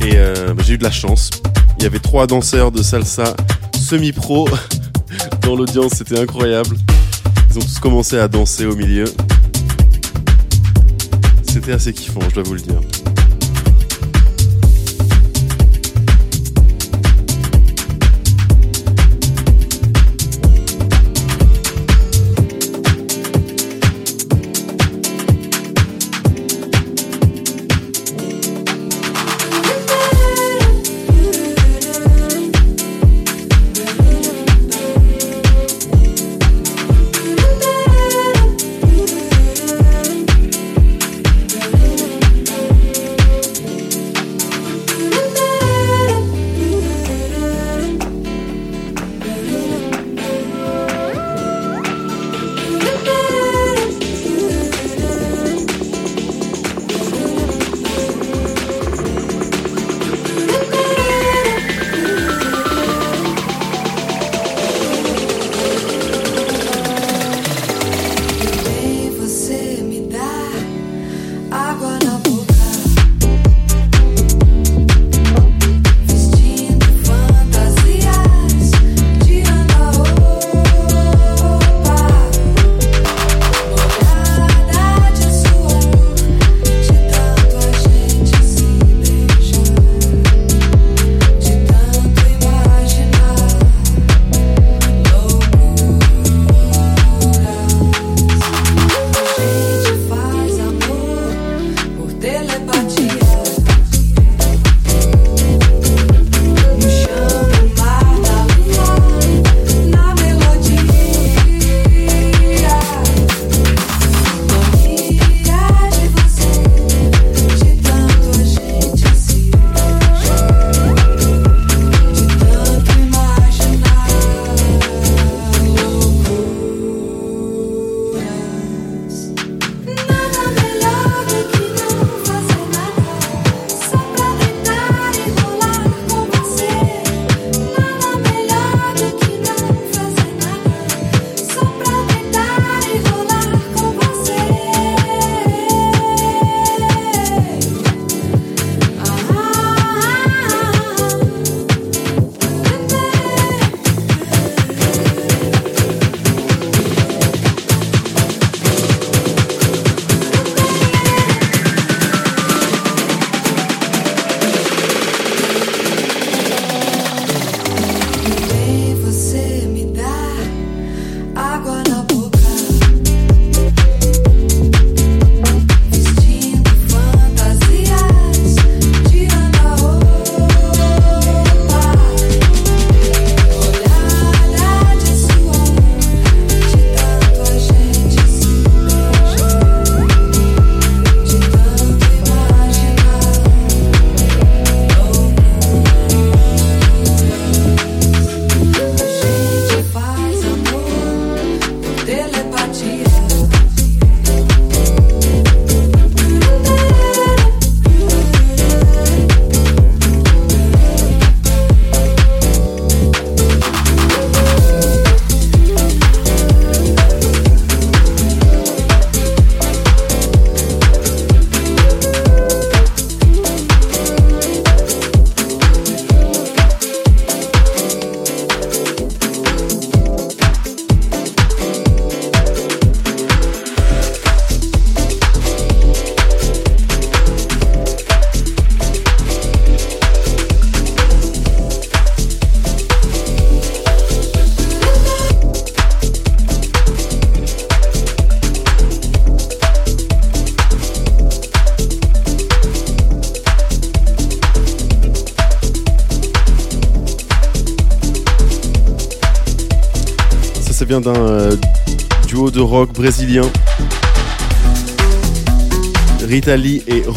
et 0.00 0.12
euh, 0.14 0.54
bah, 0.54 0.62
j'ai 0.66 0.74
eu 0.74 0.78
de 0.78 0.84
la 0.84 0.90
chance. 0.90 1.30
Il 1.76 1.84
y 1.84 1.86
avait 1.86 1.98
trois 1.98 2.26
danseurs 2.26 2.72
de 2.72 2.82
salsa 2.82 3.34
semi-pro 3.78 4.48
dans 5.42 5.56
l'audience, 5.56 5.92
c'était 5.92 6.18
incroyable. 6.18 6.76
Ils 7.56 7.60
ont 7.60 7.62
tous 7.62 7.78
commencé 7.78 8.18
à 8.18 8.28
danser 8.28 8.66
au 8.66 8.76
milieu. 8.76 9.06
C'était 11.48 11.72
assez 11.72 11.94
kiffant, 11.94 12.20
je 12.28 12.34
dois 12.34 12.42
vous 12.42 12.52
le 12.52 12.60
dire. 12.60 12.80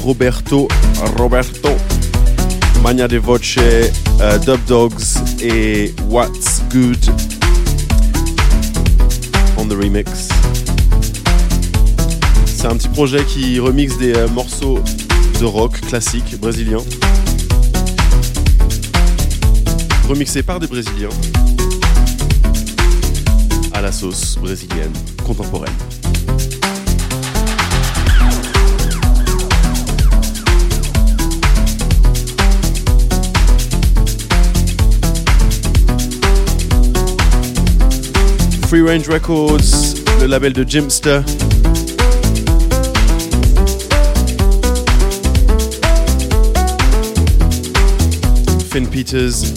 Roberto 0.03 0.67
Roberto 1.17 1.69
Mania 2.83 3.07
de 3.07 3.17
Voce, 3.17 3.57
euh, 4.21 4.37
Dub 4.39 4.59
Dogs 4.67 5.03
et 5.41 5.93
What's 6.09 6.61
Good 6.71 7.11
on 9.57 9.67
the 9.67 9.73
remix. 9.73 10.29
C'est 12.45 12.67
un 12.67 12.75
petit 12.75 12.87
projet 12.89 13.23
qui 13.25 13.59
remixe 13.59 13.97
des 13.97 14.13
euh, 14.15 14.27
morceaux 14.29 14.79
de 15.39 15.45
rock 15.45 15.79
classique 15.81 16.39
brésilien. 16.39 16.79
Remixé 20.07 20.43
par 20.43 20.59
des 20.59 20.67
Brésiliens 20.67 21.09
à 23.73 23.81
la 23.81 23.91
sauce 23.91 24.37
brésilienne 24.37 24.93
contemporaine. 25.25 25.88
Free 38.69 38.83
Range 38.83 39.09
Records, 39.09 39.95
le 40.21 40.27
label 40.27 40.53
de 40.53 40.63
Jimster. 40.63 41.21
Finn 48.69 48.85
Peters 48.87 49.55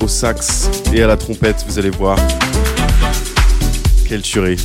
au 0.00 0.06
sax 0.06 0.70
et 0.94 1.02
à 1.02 1.08
la 1.08 1.16
trompette, 1.16 1.64
vous 1.66 1.80
allez 1.80 1.90
voir. 1.90 2.16
Quelle 4.08 4.22
tuerie. 4.22 4.64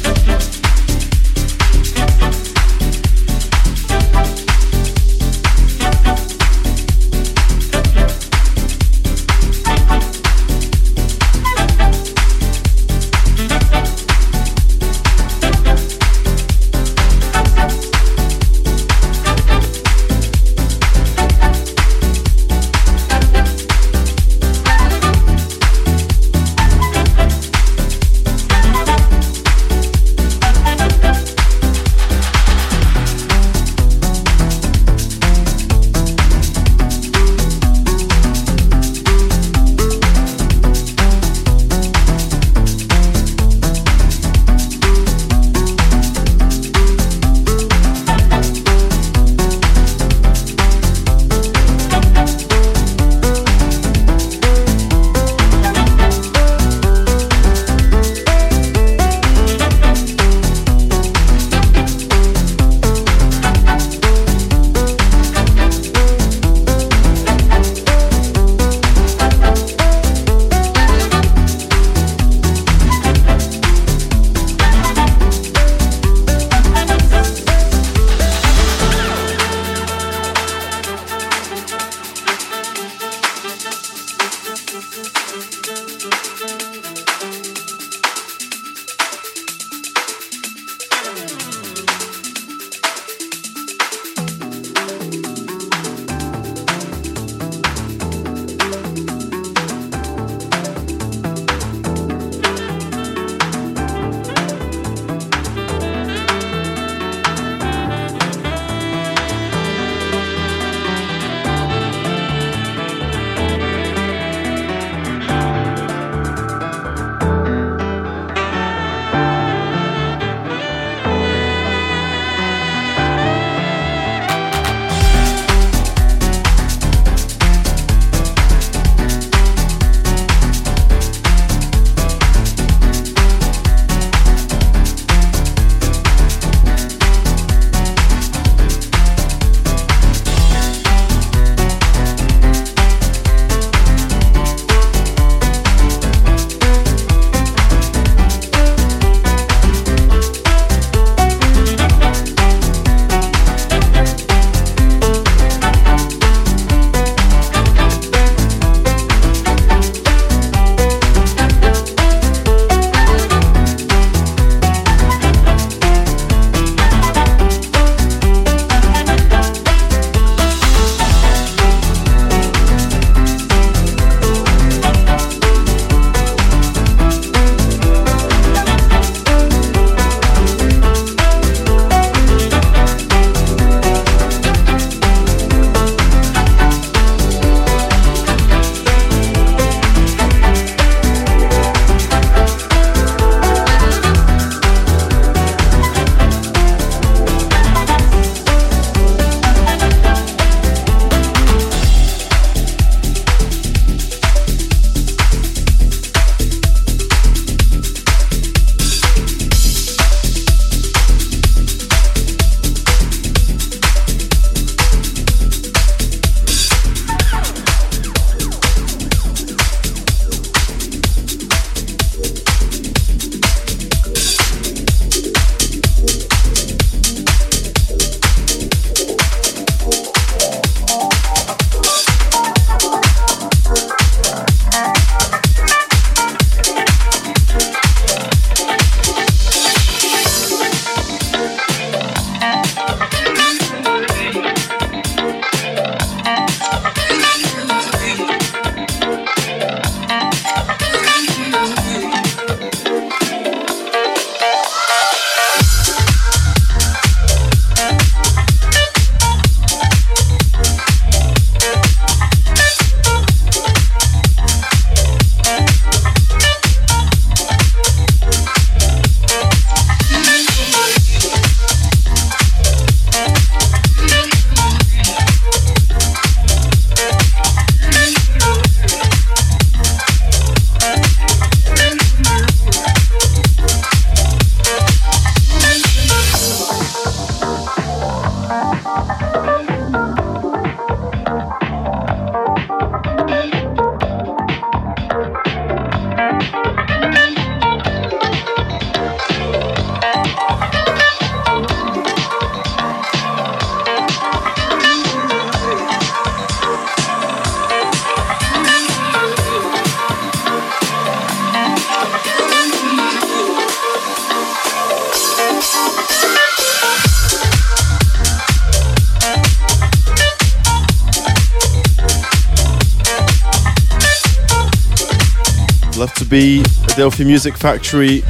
Be 326.97 327.01
Adelphi 327.01 327.25
Music 327.25 327.55
Factory 327.55 328.23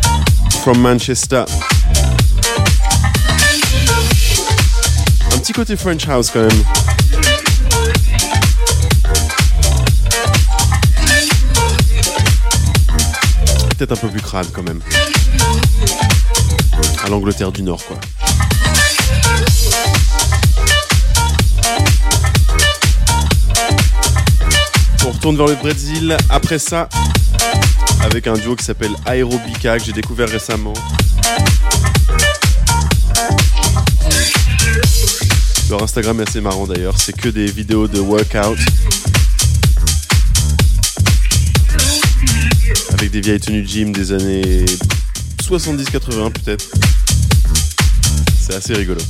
from 0.61 0.79
Manchester. 0.81 1.45
Un 5.33 5.37
petit 5.39 5.53
côté 5.53 5.77
French 5.77 6.07
House 6.07 6.29
quand 6.29 6.41
même. 6.41 6.63
Peut-être 13.77 13.93
un 13.93 13.95
peu 13.95 14.09
plus 14.09 14.21
crade 14.21 14.47
quand 14.53 14.63
même. 14.63 14.81
À 17.05 17.09
l'Angleterre 17.09 17.53
du 17.53 17.63
Nord 17.63 17.81
quoi. 17.85 17.97
On 25.05 25.11
retourne 25.11 25.37
vers 25.37 25.47
le 25.47 25.55
Brésil 25.55 26.17
après 26.29 26.59
ça 26.59 26.89
avec 28.07 28.27
un 28.27 28.33
duo 28.33 28.55
qui 28.55 28.63
s'appelle 28.63 28.95
Aerobica 29.05 29.77
que 29.77 29.83
j'ai 29.83 29.91
découvert 29.91 30.29
récemment. 30.29 30.73
Leur 35.69 35.83
Instagram 35.83 36.19
est 36.21 36.29
assez 36.29 36.41
marrant 36.41 36.65
d'ailleurs, 36.65 36.97
c'est 36.97 37.15
que 37.15 37.27
des 37.27 37.47
vidéos 37.47 37.87
de 37.87 37.99
workout 37.99 38.57
avec 42.93 43.11
des 43.11 43.21
vieilles 43.21 43.39
tenues 43.39 43.67
gym 43.67 43.91
des 43.91 44.13
années 44.13 44.65
70-80 45.43 46.31
peut-être. 46.31 46.65
C'est 48.39 48.55
assez 48.55 48.73
rigolo. 48.73 49.01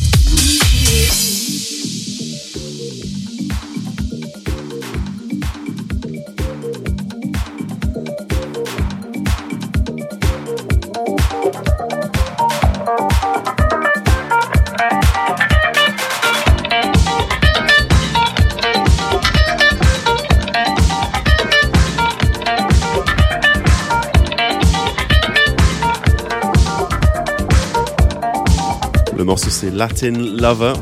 Latin 29.78 30.14
Lover. 30.42 30.74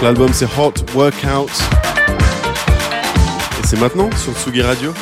L'album 0.00 0.30
c'est 0.32 0.44
Hot 0.56 0.74
Workout. 0.94 1.50
Et 3.58 3.66
c'est 3.66 3.80
maintenant 3.80 4.08
sur 4.16 4.32
Tsugi 4.34 4.62
Radio. 4.62 4.94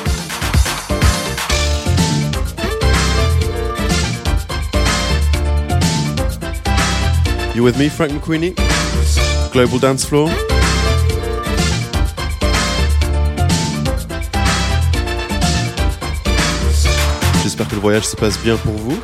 You 7.54 7.62
with 7.62 7.76
me, 7.76 7.90
Frank 7.90 8.12
McQueenie? 8.12 8.54
Global 9.52 9.78
Dance 9.78 10.06
Floor. 10.06 10.30
J'espère 17.58 17.70
que 17.70 17.74
le 17.74 17.80
voyage 17.80 18.04
se 18.04 18.14
passe 18.14 18.38
bien 18.38 18.56
pour 18.56 18.74
vous. 18.74 18.96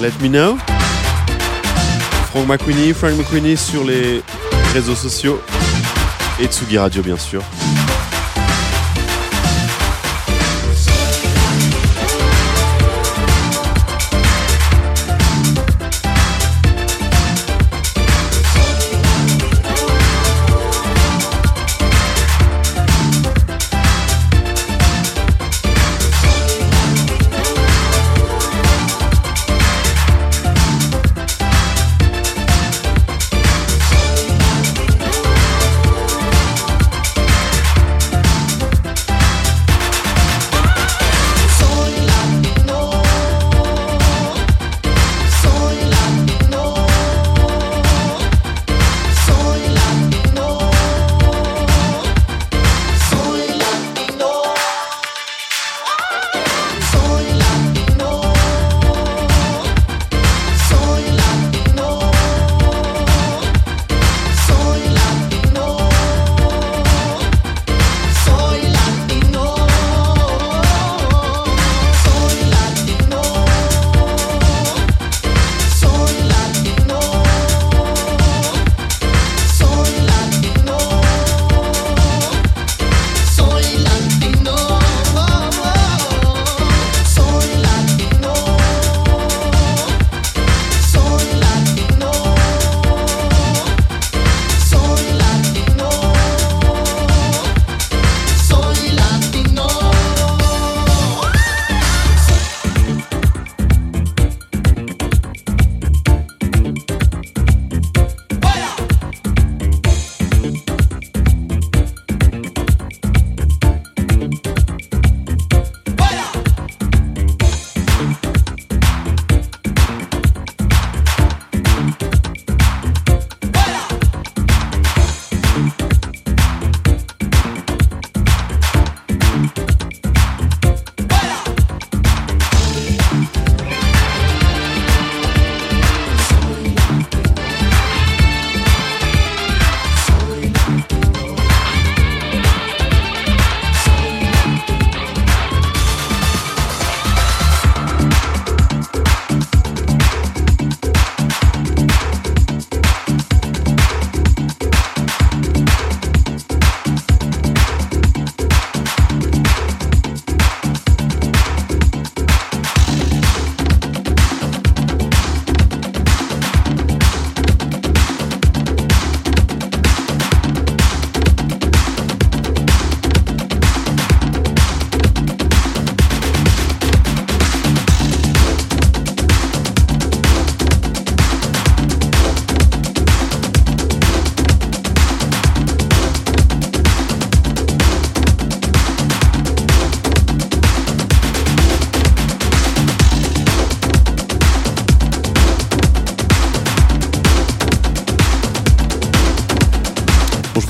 Let 0.00 0.12
me 0.22 0.28
know. 0.28 0.56
Frank 2.30 2.46
McQueenie, 2.48 2.94
Frank 2.94 3.12
McQueenie 3.18 3.58
sur 3.58 3.84
les 3.84 4.22
réseaux 4.72 4.94
sociaux 4.94 5.38
et 6.40 6.46
Tsugi 6.46 6.78
Radio 6.78 7.02
bien 7.02 7.18
sûr. 7.18 7.42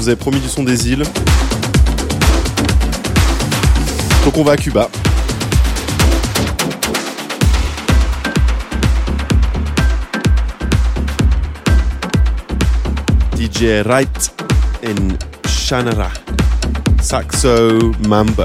vous 0.05 0.11
avez 0.11 0.19
promis 0.19 0.41
du 0.41 0.51
son 0.51 0.65
des 0.65 0.91
îles. 0.91 1.03
Donc 4.23 4.37
on 4.37 4.45
va 4.45 4.53
à 4.53 4.57
Cuba. 4.59 4.91
DJ 13.39 13.83
Wright 13.87 14.35
in 14.85 15.17
Shanara. 15.49 16.11
Saxo 17.01 17.93
Mambo. 18.07 18.43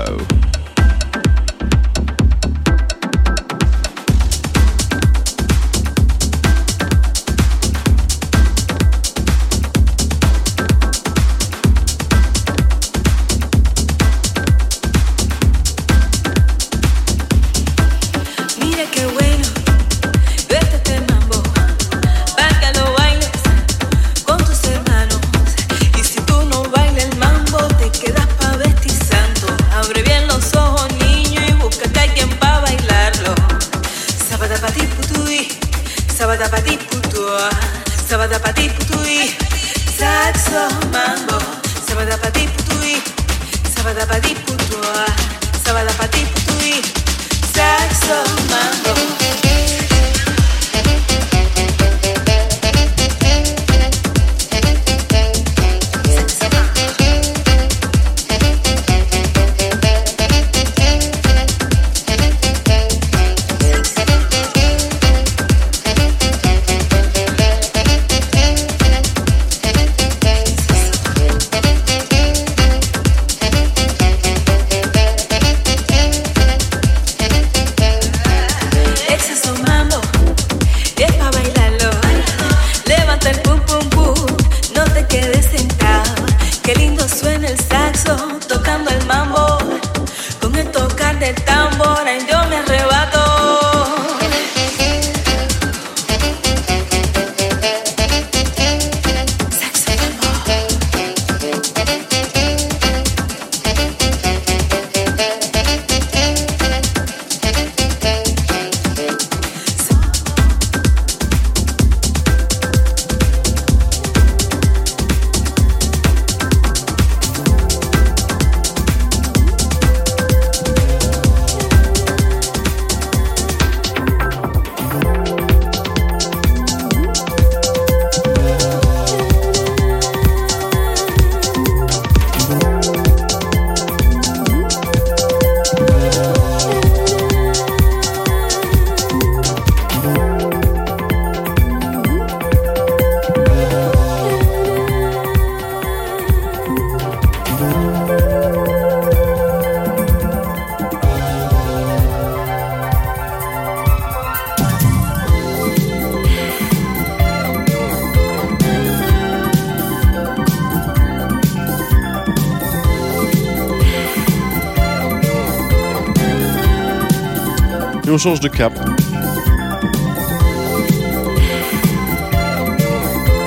change 168.20 168.42
de 168.42 168.50
cap. 168.50 168.74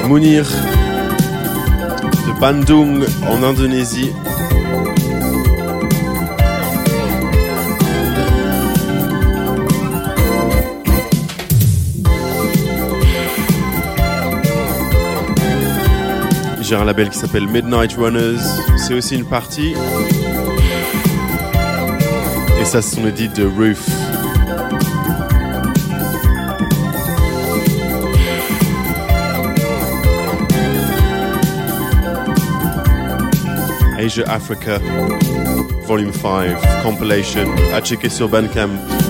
Mounir 0.08 0.46
de 2.26 2.40
Bandung 2.40 3.04
en 3.28 3.42
Indonésie. 3.42 4.12
J'ai 16.62 16.76
un 16.76 16.84
label 16.86 17.10
qui 17.10 17.18
s'appelle 17.18 17.46
Midnight 17.46 17.92
Runners. 17.98 18.40
C'est 18.78 18.94
aussi 18.94 19.16
une 19.16 19.26
partie. 19.26 19.74
Et 22.58 22.64
ça, 22.64 22.80
c'est 22.80 22.96
son 22.96 23.06
édit 23.06 23.28
de 23.28 23.44
Roof. 23.44 24.01
Asia 34.02 34.24
Africa 34.26 34.80
Volume 35.86 36.12
5 36.12 36.82
compilation. 36.82 37.46
À 37.72 37.80
checker 37.80 38.08
sur 38.08 38.28
Bandcamp. 38.28 39.01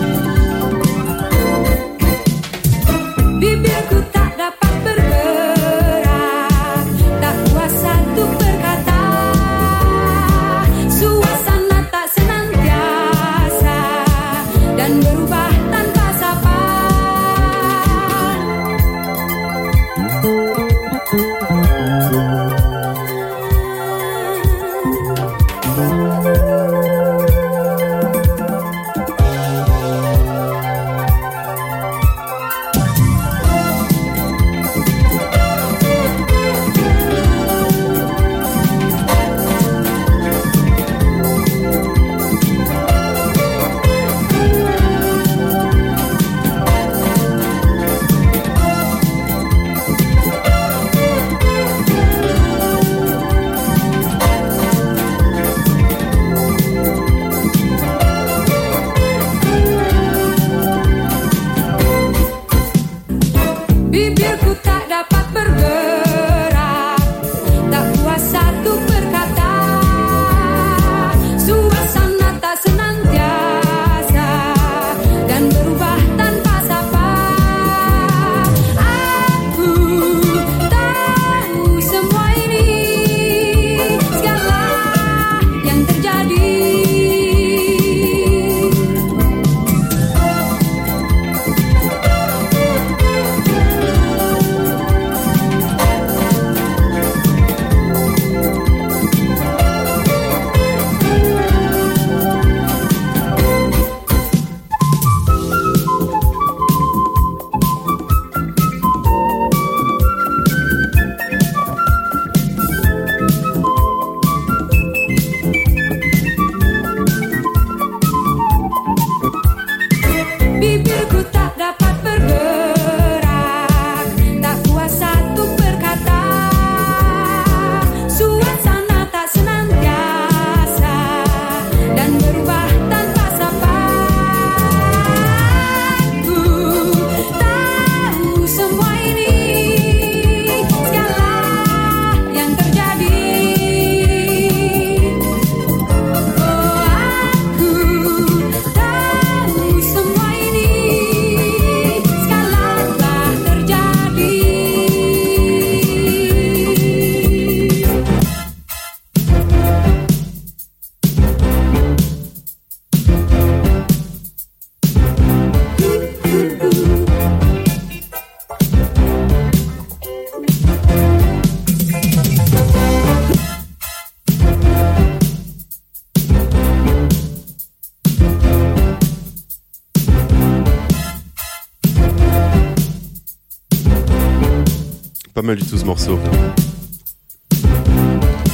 Du 185.54 185.64
tout 185.64 185.76
ce 185.76 185.84
morceau. 185.84 186.18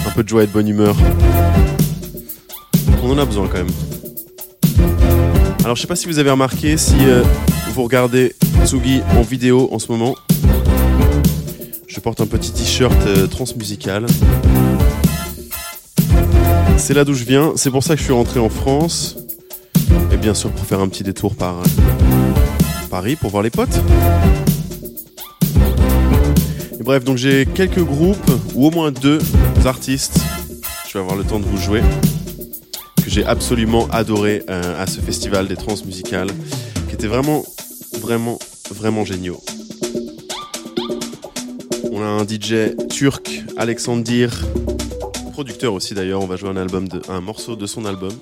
Un 0.06 0.10
peu 0.14 0.22
de 0.22 0.28
joie 0.28 0.44
et 0.44 0.46
de 0.46 0.52
bonne 0.52 0.68
humeur. 0.68 0.96
On 3.02 3.10
en 3.10 3.18
a 3.18 3.24
besoin 3.24 3.46
quand 3.46 3.58
même. 3.58 3.70
Alors 5.64 5.76
je 5.76 5.82
sais 5.82 5.86
pas 5.86 5.96
si 5.96 6.06
vous 6.06 6.18
avez 6.18 6.30
remarqué, 6.30 6.76
si 6.76 6.96
euh, 7.00 7.22
vous 7.72 7.82
regardez 7.84 8.34
Tsugi 8.64 9.02
en 9.16 9.22
vidéo 9.22 9.68
en 9.70 9.78
ce 9.78 9.92
moment, 9.92 10.14
je 11.86 12.00
porte 12.00 12.20
un 12.20 12.26
petit 12.26 12.52
t-shirt 12.52 13.06
euh, 13.06 13.26
transmusical. 13.26 14.06
C'est 16.76 16.94
là 16.94 17.04
d'où 17.04 17.14
je 17.14 17.24
viens, 17.24 17.52
c'est 17.56 17.70
pour 17.70 17.82
ça 17.82 17.94
que 17.94 18.00
je 18.00 18.04
suis 18.04 18.12
rentré 18.12 18.40
en 18.40 18.48
France. 18.48 19.16
Et 20.12 20.16
bien 20.16 20.34
sûr 20.34 20.50
pour 20.50 20.64
faire 20.64 20.80
un 20.80 20.88
petit 20.88 21.02
détour 21.02 21.34
par 21.34 21.60
euh, 21.60 21.64
Paris 22.90 23.16
pour 23.16 23.30
voir 23.30 23.42
les 23.42 23.50
potes. 23.50 23.80
Bref, 26.88 27.04
donc 27.04 27.18
j'ai 27.18 27.44
quelques 27.44 27.84
groupes, 27.84 28.30
ou 28.54 28.68
au 28.68 28.70
moins 28.70 28.90
deux 28.90 29.18
artistes, 29.66 30.20
je 30.88 30.94
vais 30.94 31.00
avoir 31.00 31.16
le 31.16 31.22
temps 31.24 31.38
de 31.38 31.44
vous 31.44 31.58
jouer, 31.58 31.82
que 33.04 33.10
j'ai 33.10 33.26
absolument 33.26 33.86
adoré 33.90 34.42
euh, 34.48 34.82
à 34.82 34.86
ce 34.86 35.02
festival 35.02 35.48
des 35.48 35.56
trans 35.56 35.74
musicales, 35.84 36.30
qui 36.88 36.94
était 36.94 37.06
vraiment, 37.06 37.44
vraiment, 38.00 38.38
vraiment 38.70 39.04
géniaux. 39.04 39.38
On 41.92 42.00
a 42.00 42.06
un 42.06 42.26
DJ 42.26 42.74
turc, 42.88 43.42
Alexandir, 43.58 44.46
producteur 45.34 45.74
aussi 45.74 45.92
d'ailleurs, 45.92 46.22
on 46.22 46.26
va 46.26 46.36
jouer 46.36 46.48
un, 46.48 46.56
album 46.56 46.88
un 47.10 47.20
morceau 47.20 47.54
de 47.54 47.66
son 47.66 47.84
album. 47.84 48.12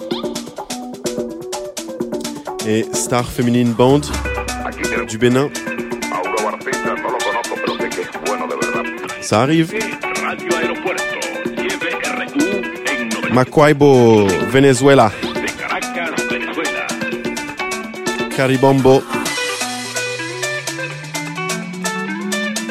Et 2.66 2.84
Star 2.94 3.30
Feminine 3.30 3.74
Band 3.74 4.01
du 5.09 5.18
Bénin. 5.18 5.51
Ça 9.27 9.43
arrive. 9.43 9.74
Macuaibo, 13.32 14.28
Venezuela. 14.53 15.11
Caribombo. 18.36 19.03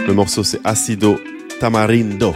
Le 0.08 0.14
morceau 0.14 0.46
c'est 0.46 0.62
Acido 0.64 1.20
Tamarindo. 1.60 2.34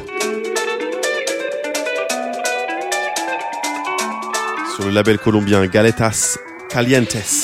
Sur 4.76 4.84
le 4.84 4.92
label 4.92 5.18
colombien 5.18 5.66
Galetas 5.66 6.38
Calientes. 6.70 7.39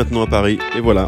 Maintenant 0.00 0.22
à 0.22 0.26
Paris, 0.26 0.58
et 0.74 0.80
voilà. 0.80 1.04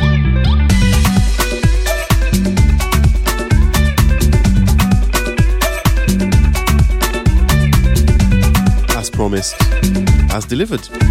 As 8.95 9.09
promised, 9.09 9.55
as 10.31 10.47
delivered. 10.47 11.02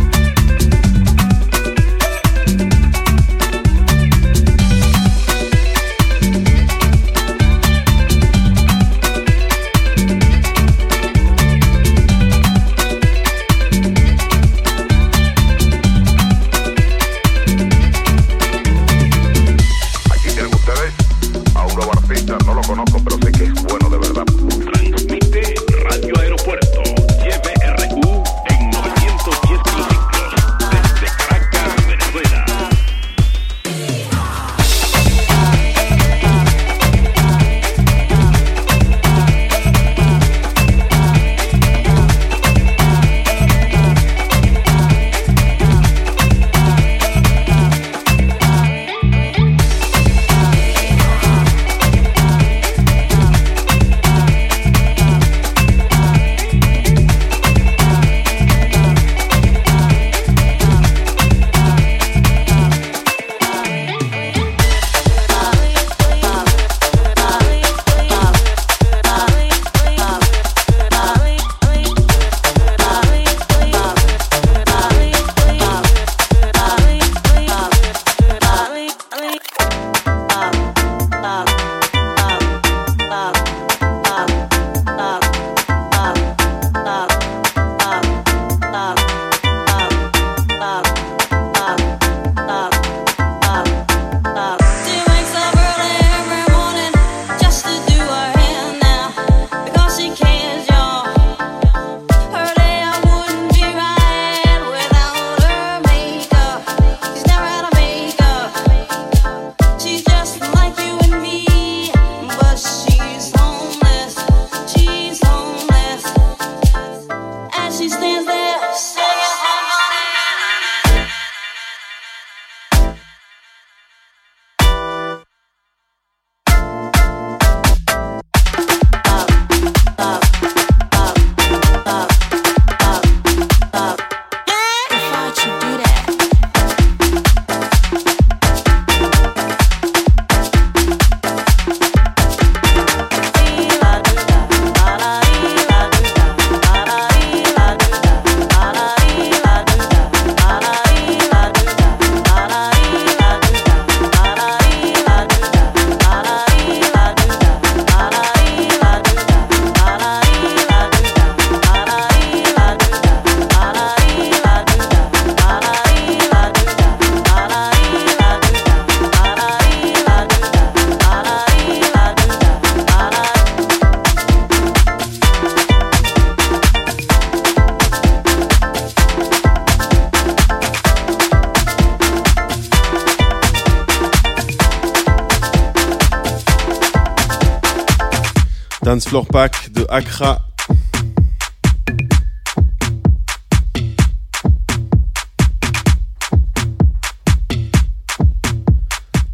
Floor 189.11 189.25
Pack 189.25 189.73
de 189.73 189.85
Accra. 189.89 190.39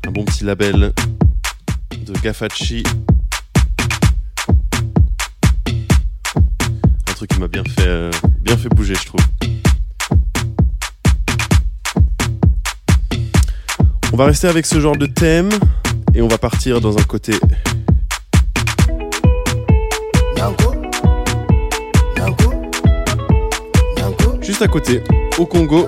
Un 0.07 0.11
bon 0.11 0.25
petit 0.25 0.45
label 0.45 0.93
de 1.95 2.13
Gafachi. 2.23 2.81
Un 5.67 7.13
truc 7.13 7.29
qui 7.29 7.39
m'a 7.39 7.47
bien 7.47 7.63
fait, 7.63 7.85
euh, 7.85 8.09
bien 8.41 8.57
fait 8.57 8.69
bouger, 8.69 8.95
je 8.95 9.05
trouve. 9.05 9.21
On 14.11 14.17
va 14.17 14.25
rester 14.25 14.47
avec 14.47 14.65
ce 14.65 14.79
genre 14.79 14.97
de 14.97 15.05
thème 15.05 15.49
et 16.15 16.23
on 16.23 16.27
va 16.27 16.39
partir 16.39 16.81
dans 16.81 16.97
un 16.97 17.03
côté 17.03 17.33
à 24.61 24.67
côté, 24.67 25.03
au 25.37 25.45
Congo. 25.45 25.85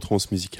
Fait 0.00 0.53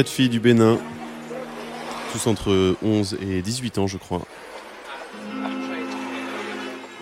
Cette 0.00 0.08
fille 0.08 0.30
du 0.30 0.40
Bénin, 0.40 0.78
tous 2.10 2.26
entre 2.26 2.74
11 2.82 3.18
et 3.20 3.42
18 3.42 3.76
ans, 3.76 3.86
je 3.86 3.98
crois. 3.98 4.26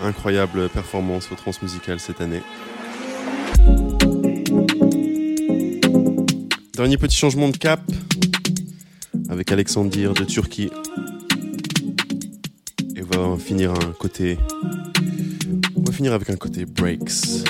Incroyable 0.03 0.69
performance 0.69 1.31
au 1.31 1.37
transmusical 1.37 2.01
cette 2.01 2.21
année. 2.21 2.43
Dernier 6.75 6.97
petit 6.97 7.17
changement 7.17 7.49
de 7.51 7.57
cap 7.57 7.83
avec 9.29 9.53
Alexandre 9.53 9.91
de 9.91 10.25
Turquie. 10.25 10.73
Et 12.97 13.03
on 13.17 13.37
va 13.37 13.39
finir 13.39 13.71
un 13.75 13.93
côté. 13.93 14.39
On 15.77 15.83
va 15.83 15.93
finir 15.93 16.15
avec 16.15 16.31
un 16.31 16.37
côté 16.37 16.65
breaks. 16.65 17.47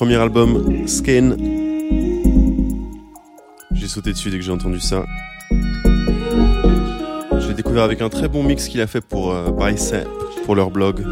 Premier 0.00 0.16
album, 0.16 0.88
Skin. 0.88 1.36
J'ai 3.70 3.86
sauté 3.86 4.12
dessus 4.12 4.30
dès 4.30 4.38
que 4.38 4.42
j'ai 4.42 4.50
entendu 4.50 4.80
ça. 4.80 5.04
Je 5.50 7.46
l'ai 7.46 7.52
découvert 7.52 7.82
avec 7.82 8.00
un 8.00 8.08
très 8.08 8.26
bon 8.26 8.42
mix 8.42 8.66
qu'il 8.68 8.80
a 8.80 8.86
fait 8.86 9.02
pour 9.02 9.30
euh, 9.30 9.50
Bicep, 9.50 10.08
pour 10.46 10.54
leur 10.54 10.70
blog. 10.70 11.04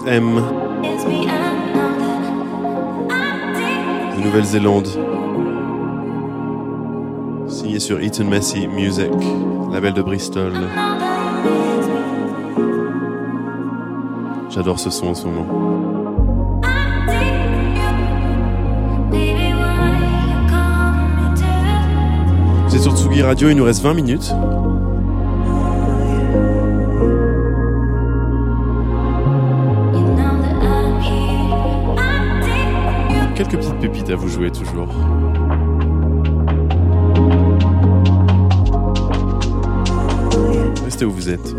2XM 0.00 0.40
de 4.16 4.22
Nouvelle-Zélande. 4.22 4.88
Signé 7.48 7.78
sur 7.78 8.00
Eaton 8.00 8.24
Massey 8.24 8.66
Music, 8.66 9.10
label 9.72 9.92
de 9.92 10.02
Bristol. 10.02 10.52
J'adore 14.50 14.78
ce 14.78 14.90
son 14.90 15.08
en 15.08 15.14
ce 15.14 15.26
moment. 15.26 15.46
Vous 22.68 22.76
êtes 22.76 22.82
sur 22.82 22.96
Tsugi 22.96 23.22
Radio, 23.22 23.50
il 23.50 23.56
nous 23.56 23.64
reste 23.64 23.82
20 23.82 23.94
minutes. 23.94 24.32
Quelques 33.40 33.56
petites 33.56 33.78
pépites 33.78 34.10
à 34.10 34.16
vous 34.16 34.28
jouer 34.28 34.50
toujours. 34.50 34.86
Restez 40.84 41.06
où 41.06 41.10
vous 41.10 41.30
êtes. 41.30 41.54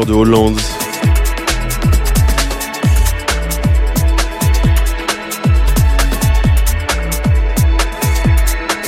De 0.00 0.14
Hollande. 0.14 0.58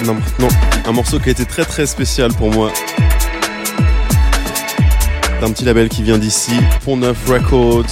Non, 0.07 0.17
non, 0.39 0.49
un 0.87 0.93
morceau 0.93 1.21
qui 1.21 1.29
a 1.29 1.33
été 1.33 1.45
très 1.45 1.67
très 1.67 1.85
spécial 1.85 2.33
pour 2.33 2.51
moi. 2.51 2.73
D'un 5.43 5.51
petit 5.51 5.67
label 5.67 5.91
qui 5.91 6.03
vient 6.03 6.17
d'ici, 6.17 6.53
Pont 6.87 6.97
Neuf 6.97 7.29
Records. 7.29 7.85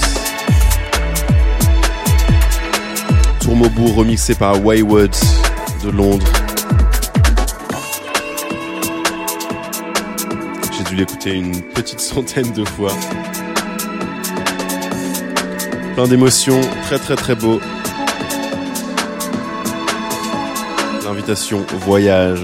Tourmobourg 3.41 3.95
remixé 3.95 4.33
par 4.33 4.65
Wayward 4.65 5.15
de 5.83 5.91
Londres. 5.91 6.42
Dû 10.93 10.99
l'écouter 10.99 11.33
une 11.33 11.61
petite 11.61 11.99
centaine 11.99 12.51
de 12.51 12.63
fois. 12.65 12.91
Plein 15.95 16.07
d'émotions, 16.07 16.61
très 16.83 16.99
très 16.99 17.15
très 17.15 17.35
beau. 17.35 17.59
L'invitation 21.03 21.65
au 21.73 21.77
voyage. 21.77 22.41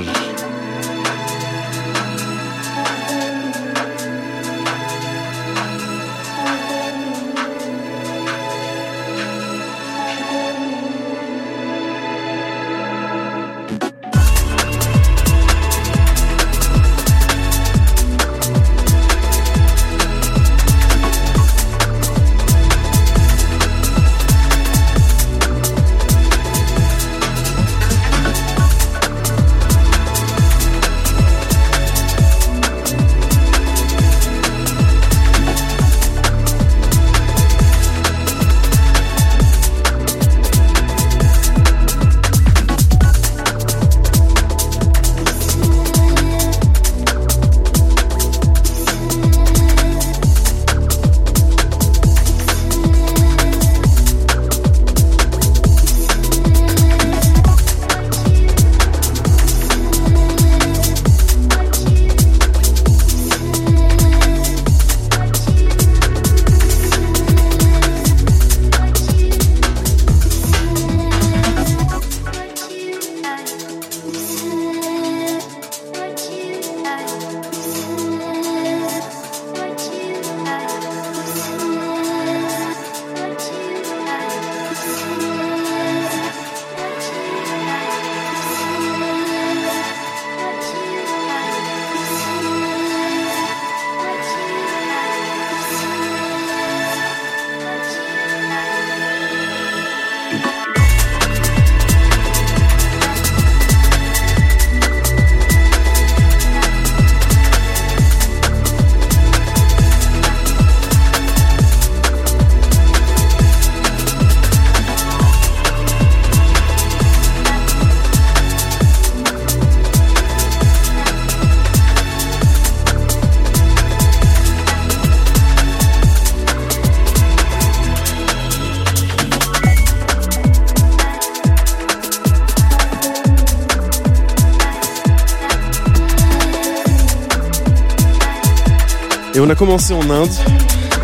On 139.50 139.52
a 139.52 139.56
commencé 139.56 139.96
en 139.96 140.08
Inde 140.12 140.30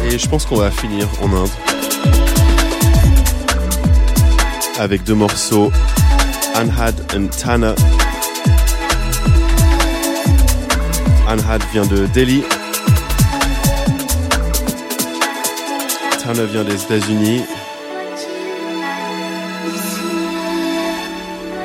et 0.07 0.19
je 0.19 0.29
pense 0.29 0.45
qu'on 0.45 0.57
va 0.57 0.69
finir 0.69 1.07
en 1.23 1.33
Inde 1.33 1.49
avec 4.77 5.03
deux 5.03 5.15
morceaux 5.15 5.71
Anhad 6.53 6.93
and 7.15 7.25
Tana. 7.35 7.73
Anhad 11.27 11.63
vient 11.73 11.87
de 11.87 12.05
Delhi. 12.05 12.43
Tana 16.23 16.43
vient 16.43 16.63
des 16.63 16.83
États-Unis. 16.83 17.41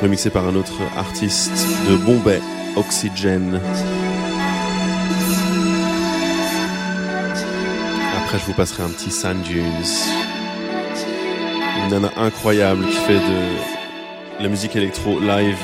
Remixé 0.00 0.30
par 0.30 0.48
un 0.48 0.54
autre 0.54 0.80
artiste 0.96 1.52
de 1.90 1.96
Bombay, 1.96 2.40
Oxygen. 2.76 3.60
Après, 8.30 8.38
je 8.38 8.46
vous 8.46 8.54
passerai 8.54 8.84
un 8.84 8.90
petit 8.90 9.10
Sand 9.10 9.42
Dunes. 9.42 9.64
Une 11.82 11.90
nana 11.90 12.12
incroyable 12.16 12.86
qui 12.86 12.94
fait 12.94 13.18
de 13.18 14.40
la 14.40 14.48
musique 14.48 14.76
électro 14.76 15.18
live. 15.18 15.58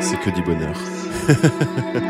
C'est 0.00 0.18
que 0.18 0.30
du 0.30 0.40
bonheur. 0.40 0.80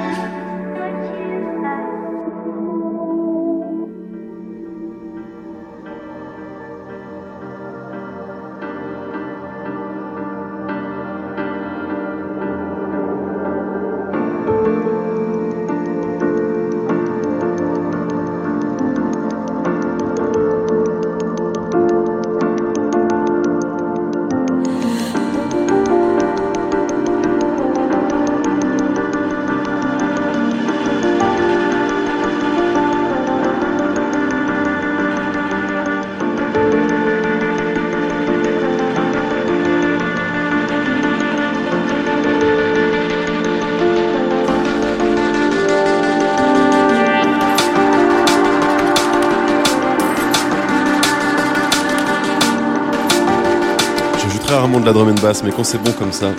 de 54.80 54.86
la 54.86 54.92
drum 54.92 55.08
and 55.08 55.20
bass, 55.20 55.42
mais 55.42 55.50
quand 55.50 55.64
c'est 55.64 55.82
bon 55.82 55.92
comme 55.92 56.12
ça, 56.12 56.32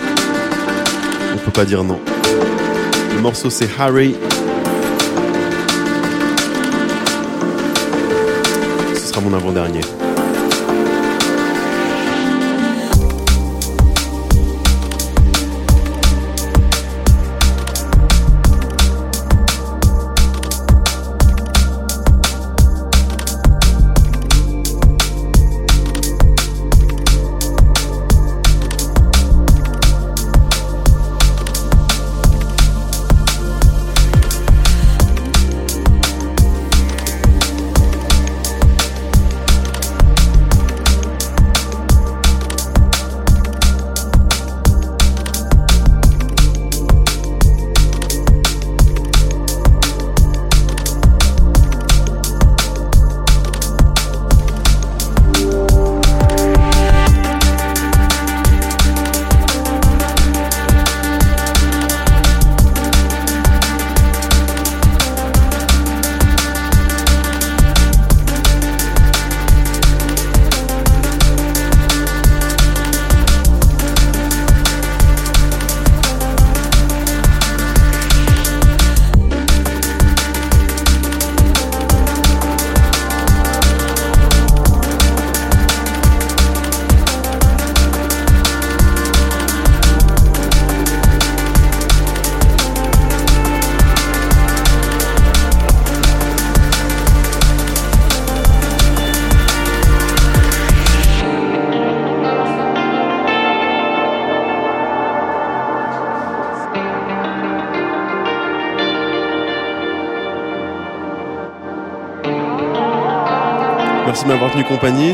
on 1.34 1.38
peut 1.38 1.50
pas 1.50 1.64
dire 1.64 1.84
non. 1.84 2.00
Le 3.14 3.20
morceau 3.20 3.50
c'est 3.50 3.68
Harry. 3.78 4.16
Ce 8.94 9.08
sera 9.08 9.20
mon 9.20 9.34
avant-dernier. 9.34 9.80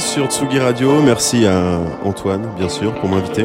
Sur 0.00 0.26
Tsugi 0.28 0.58
Radio. 0.58 1.00
Merci 1.02 1.44
à 1.46 1.80
Antoine, 2.04 2.42
bien 2.56 2.68
sûr, 2.68 2.94
pour 2.94 3.08
m'inviter. 3.08 3.44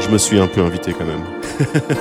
Je 0.00 0.08
me 0.10 0.18
suis 0.18 0.38
un 0.38 0.46
peu 0.46 0.60
invité 0.60 0.92
quand 0.92 1.06
même. 1.06 1.24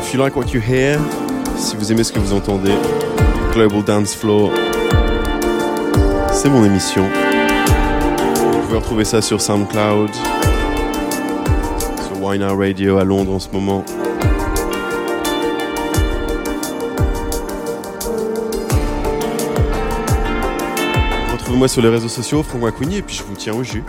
If 0.00 0.12
you 0.14 0.20
like 0.20 0.36
what 0.36 0.52
you 0.52 0.60
hear, 0.60 0.98
si 1.56 1.76
vous 1.76 1.92
aimez 1.92 2.04
ce 2.04 2.12
que 2.12 2.18
vous 2.18 2.32
entendez, 2.32 2.74
Global 3.52 3.82
Dance 3.82 4.14
Floor, 4.14 4.50
c'est 6.44 6.50
mon 6.50 6.62
émission. 6.62 7.08
Vous 8.36 8.60
pouvez 8.66 8.76
retrouver 8.76 9.04
ça 9.06 9.22
sur 9.22 9.40
SoundCloud, 9.40 10.10
sur 12.06 12.38
Now 12.38 12.58
Radio 12.58 12.98
à 12.98 13.04
Londres 13.04 13.32
en 13.32 13.38
ce 13.38 13.48
moment. 13.48 13.82
Retrouvez-moi 21.32 21.68
sur 21.68 21.80
les 21.80 21.88
réseaux 21.88 22.08
sociaux, 22.08 22.42
Franck 22.42 22.62
Wakouni, 22.62 22.98
et 22.98 23.02
puis 23.02 23.16
je 23.16 23.22
vous 23.22 23.36
tiens 23.36 23.54
au 23.54 23.62
jus. 23.62 23.82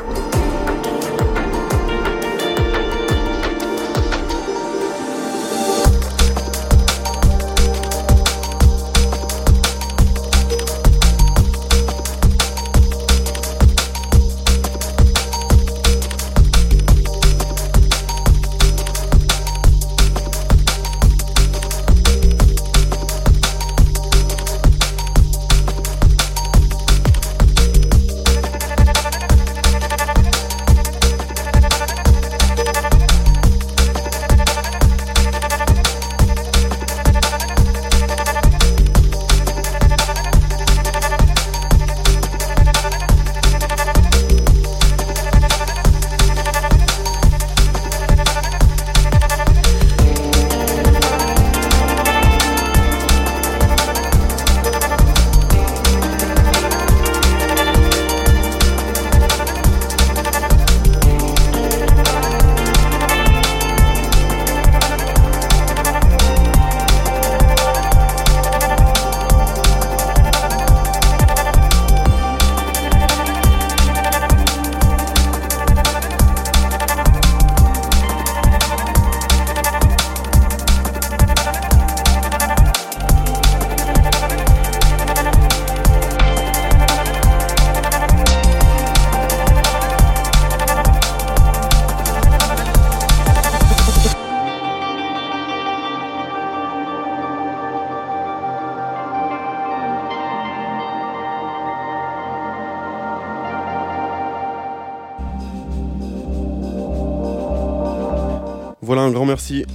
Merci. 109.35 109.65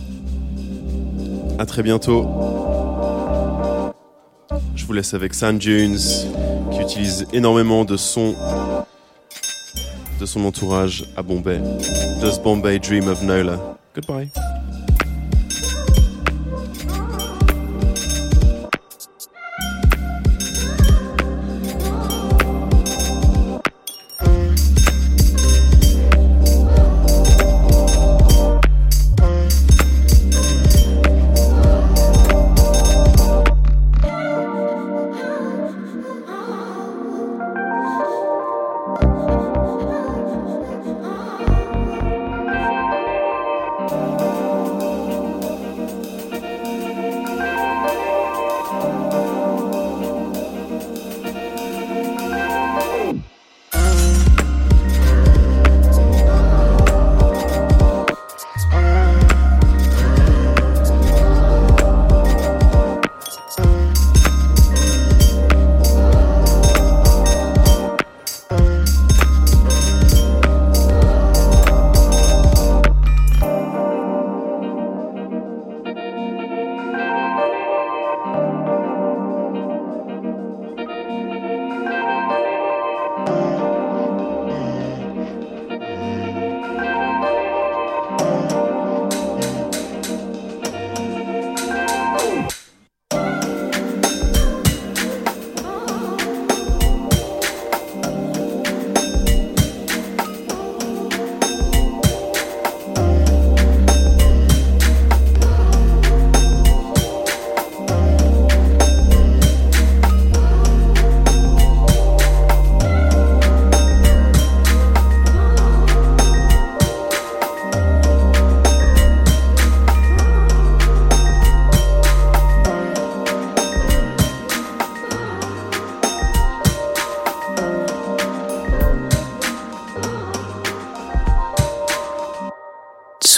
À 1.59 1.67
très 1.67 1.83
bientôt. 1.83 2.27
Je 4.75 4.87
vous 4.87 4.95
laisse 4.95 5.13
avec 5.13 5.35
San 5.35 5.59
Dunes, 5.59 5.99
qui 6.73 6.81
utilise 6.81 7.27
énormément 7.35 7.85
de 7.85 7.99
sons 7.99 8.35
de 10.19 10.25
son 10.25 10.47
entourage 10.47 11.05
à 11.15 11.23
Bombay. 11.23 11.61
Does 12.23 12.41
Bombay 12.43 12.79
Dream 12.79 13.07
of 13.09 13.23
Nola? 13.23 13.77
Goodbye. 13.95 14.31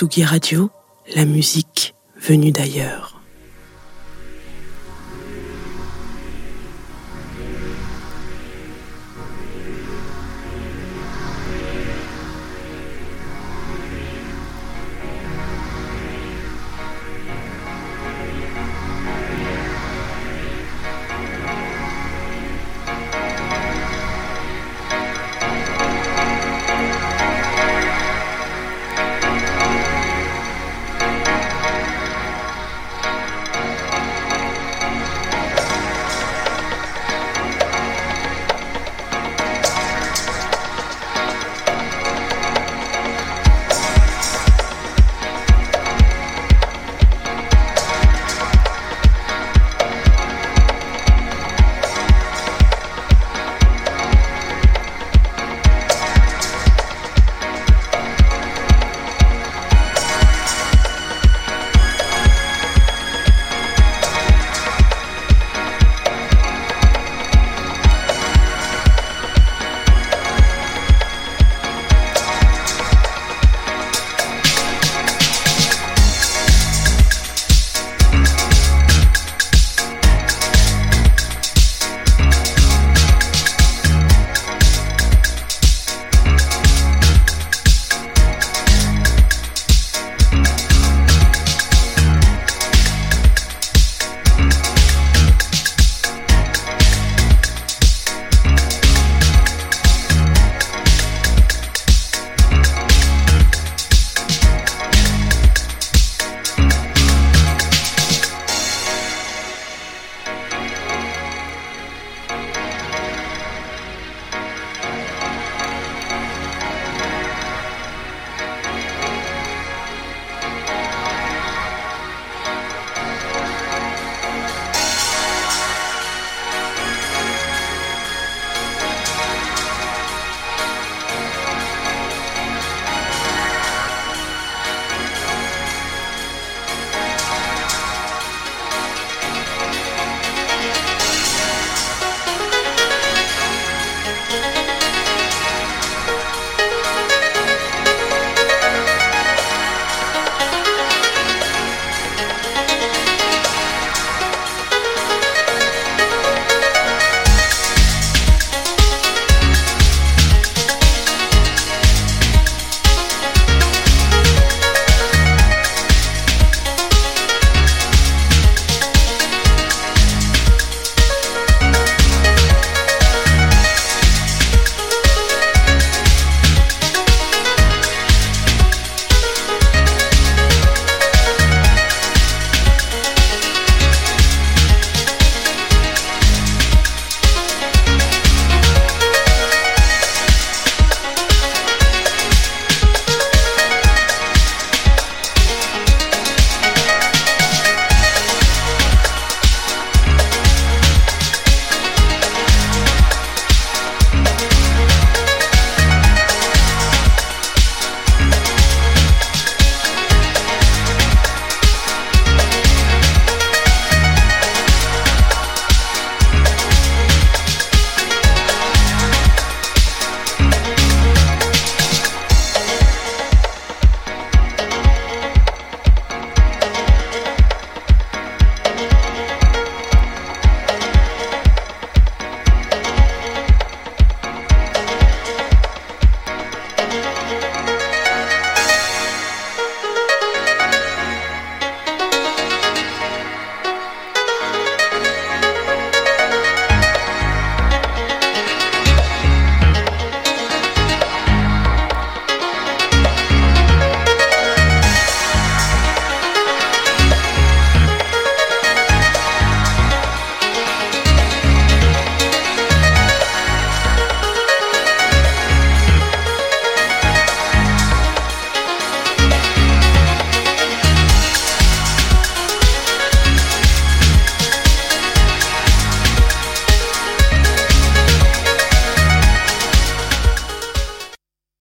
Tsugi 0.02 0.24
Radio, 0.24 0.68
la 1.14 1.24
musique 1.24 1.94
venue 2.16 2.50
d'ailleurs. 2.50 3.11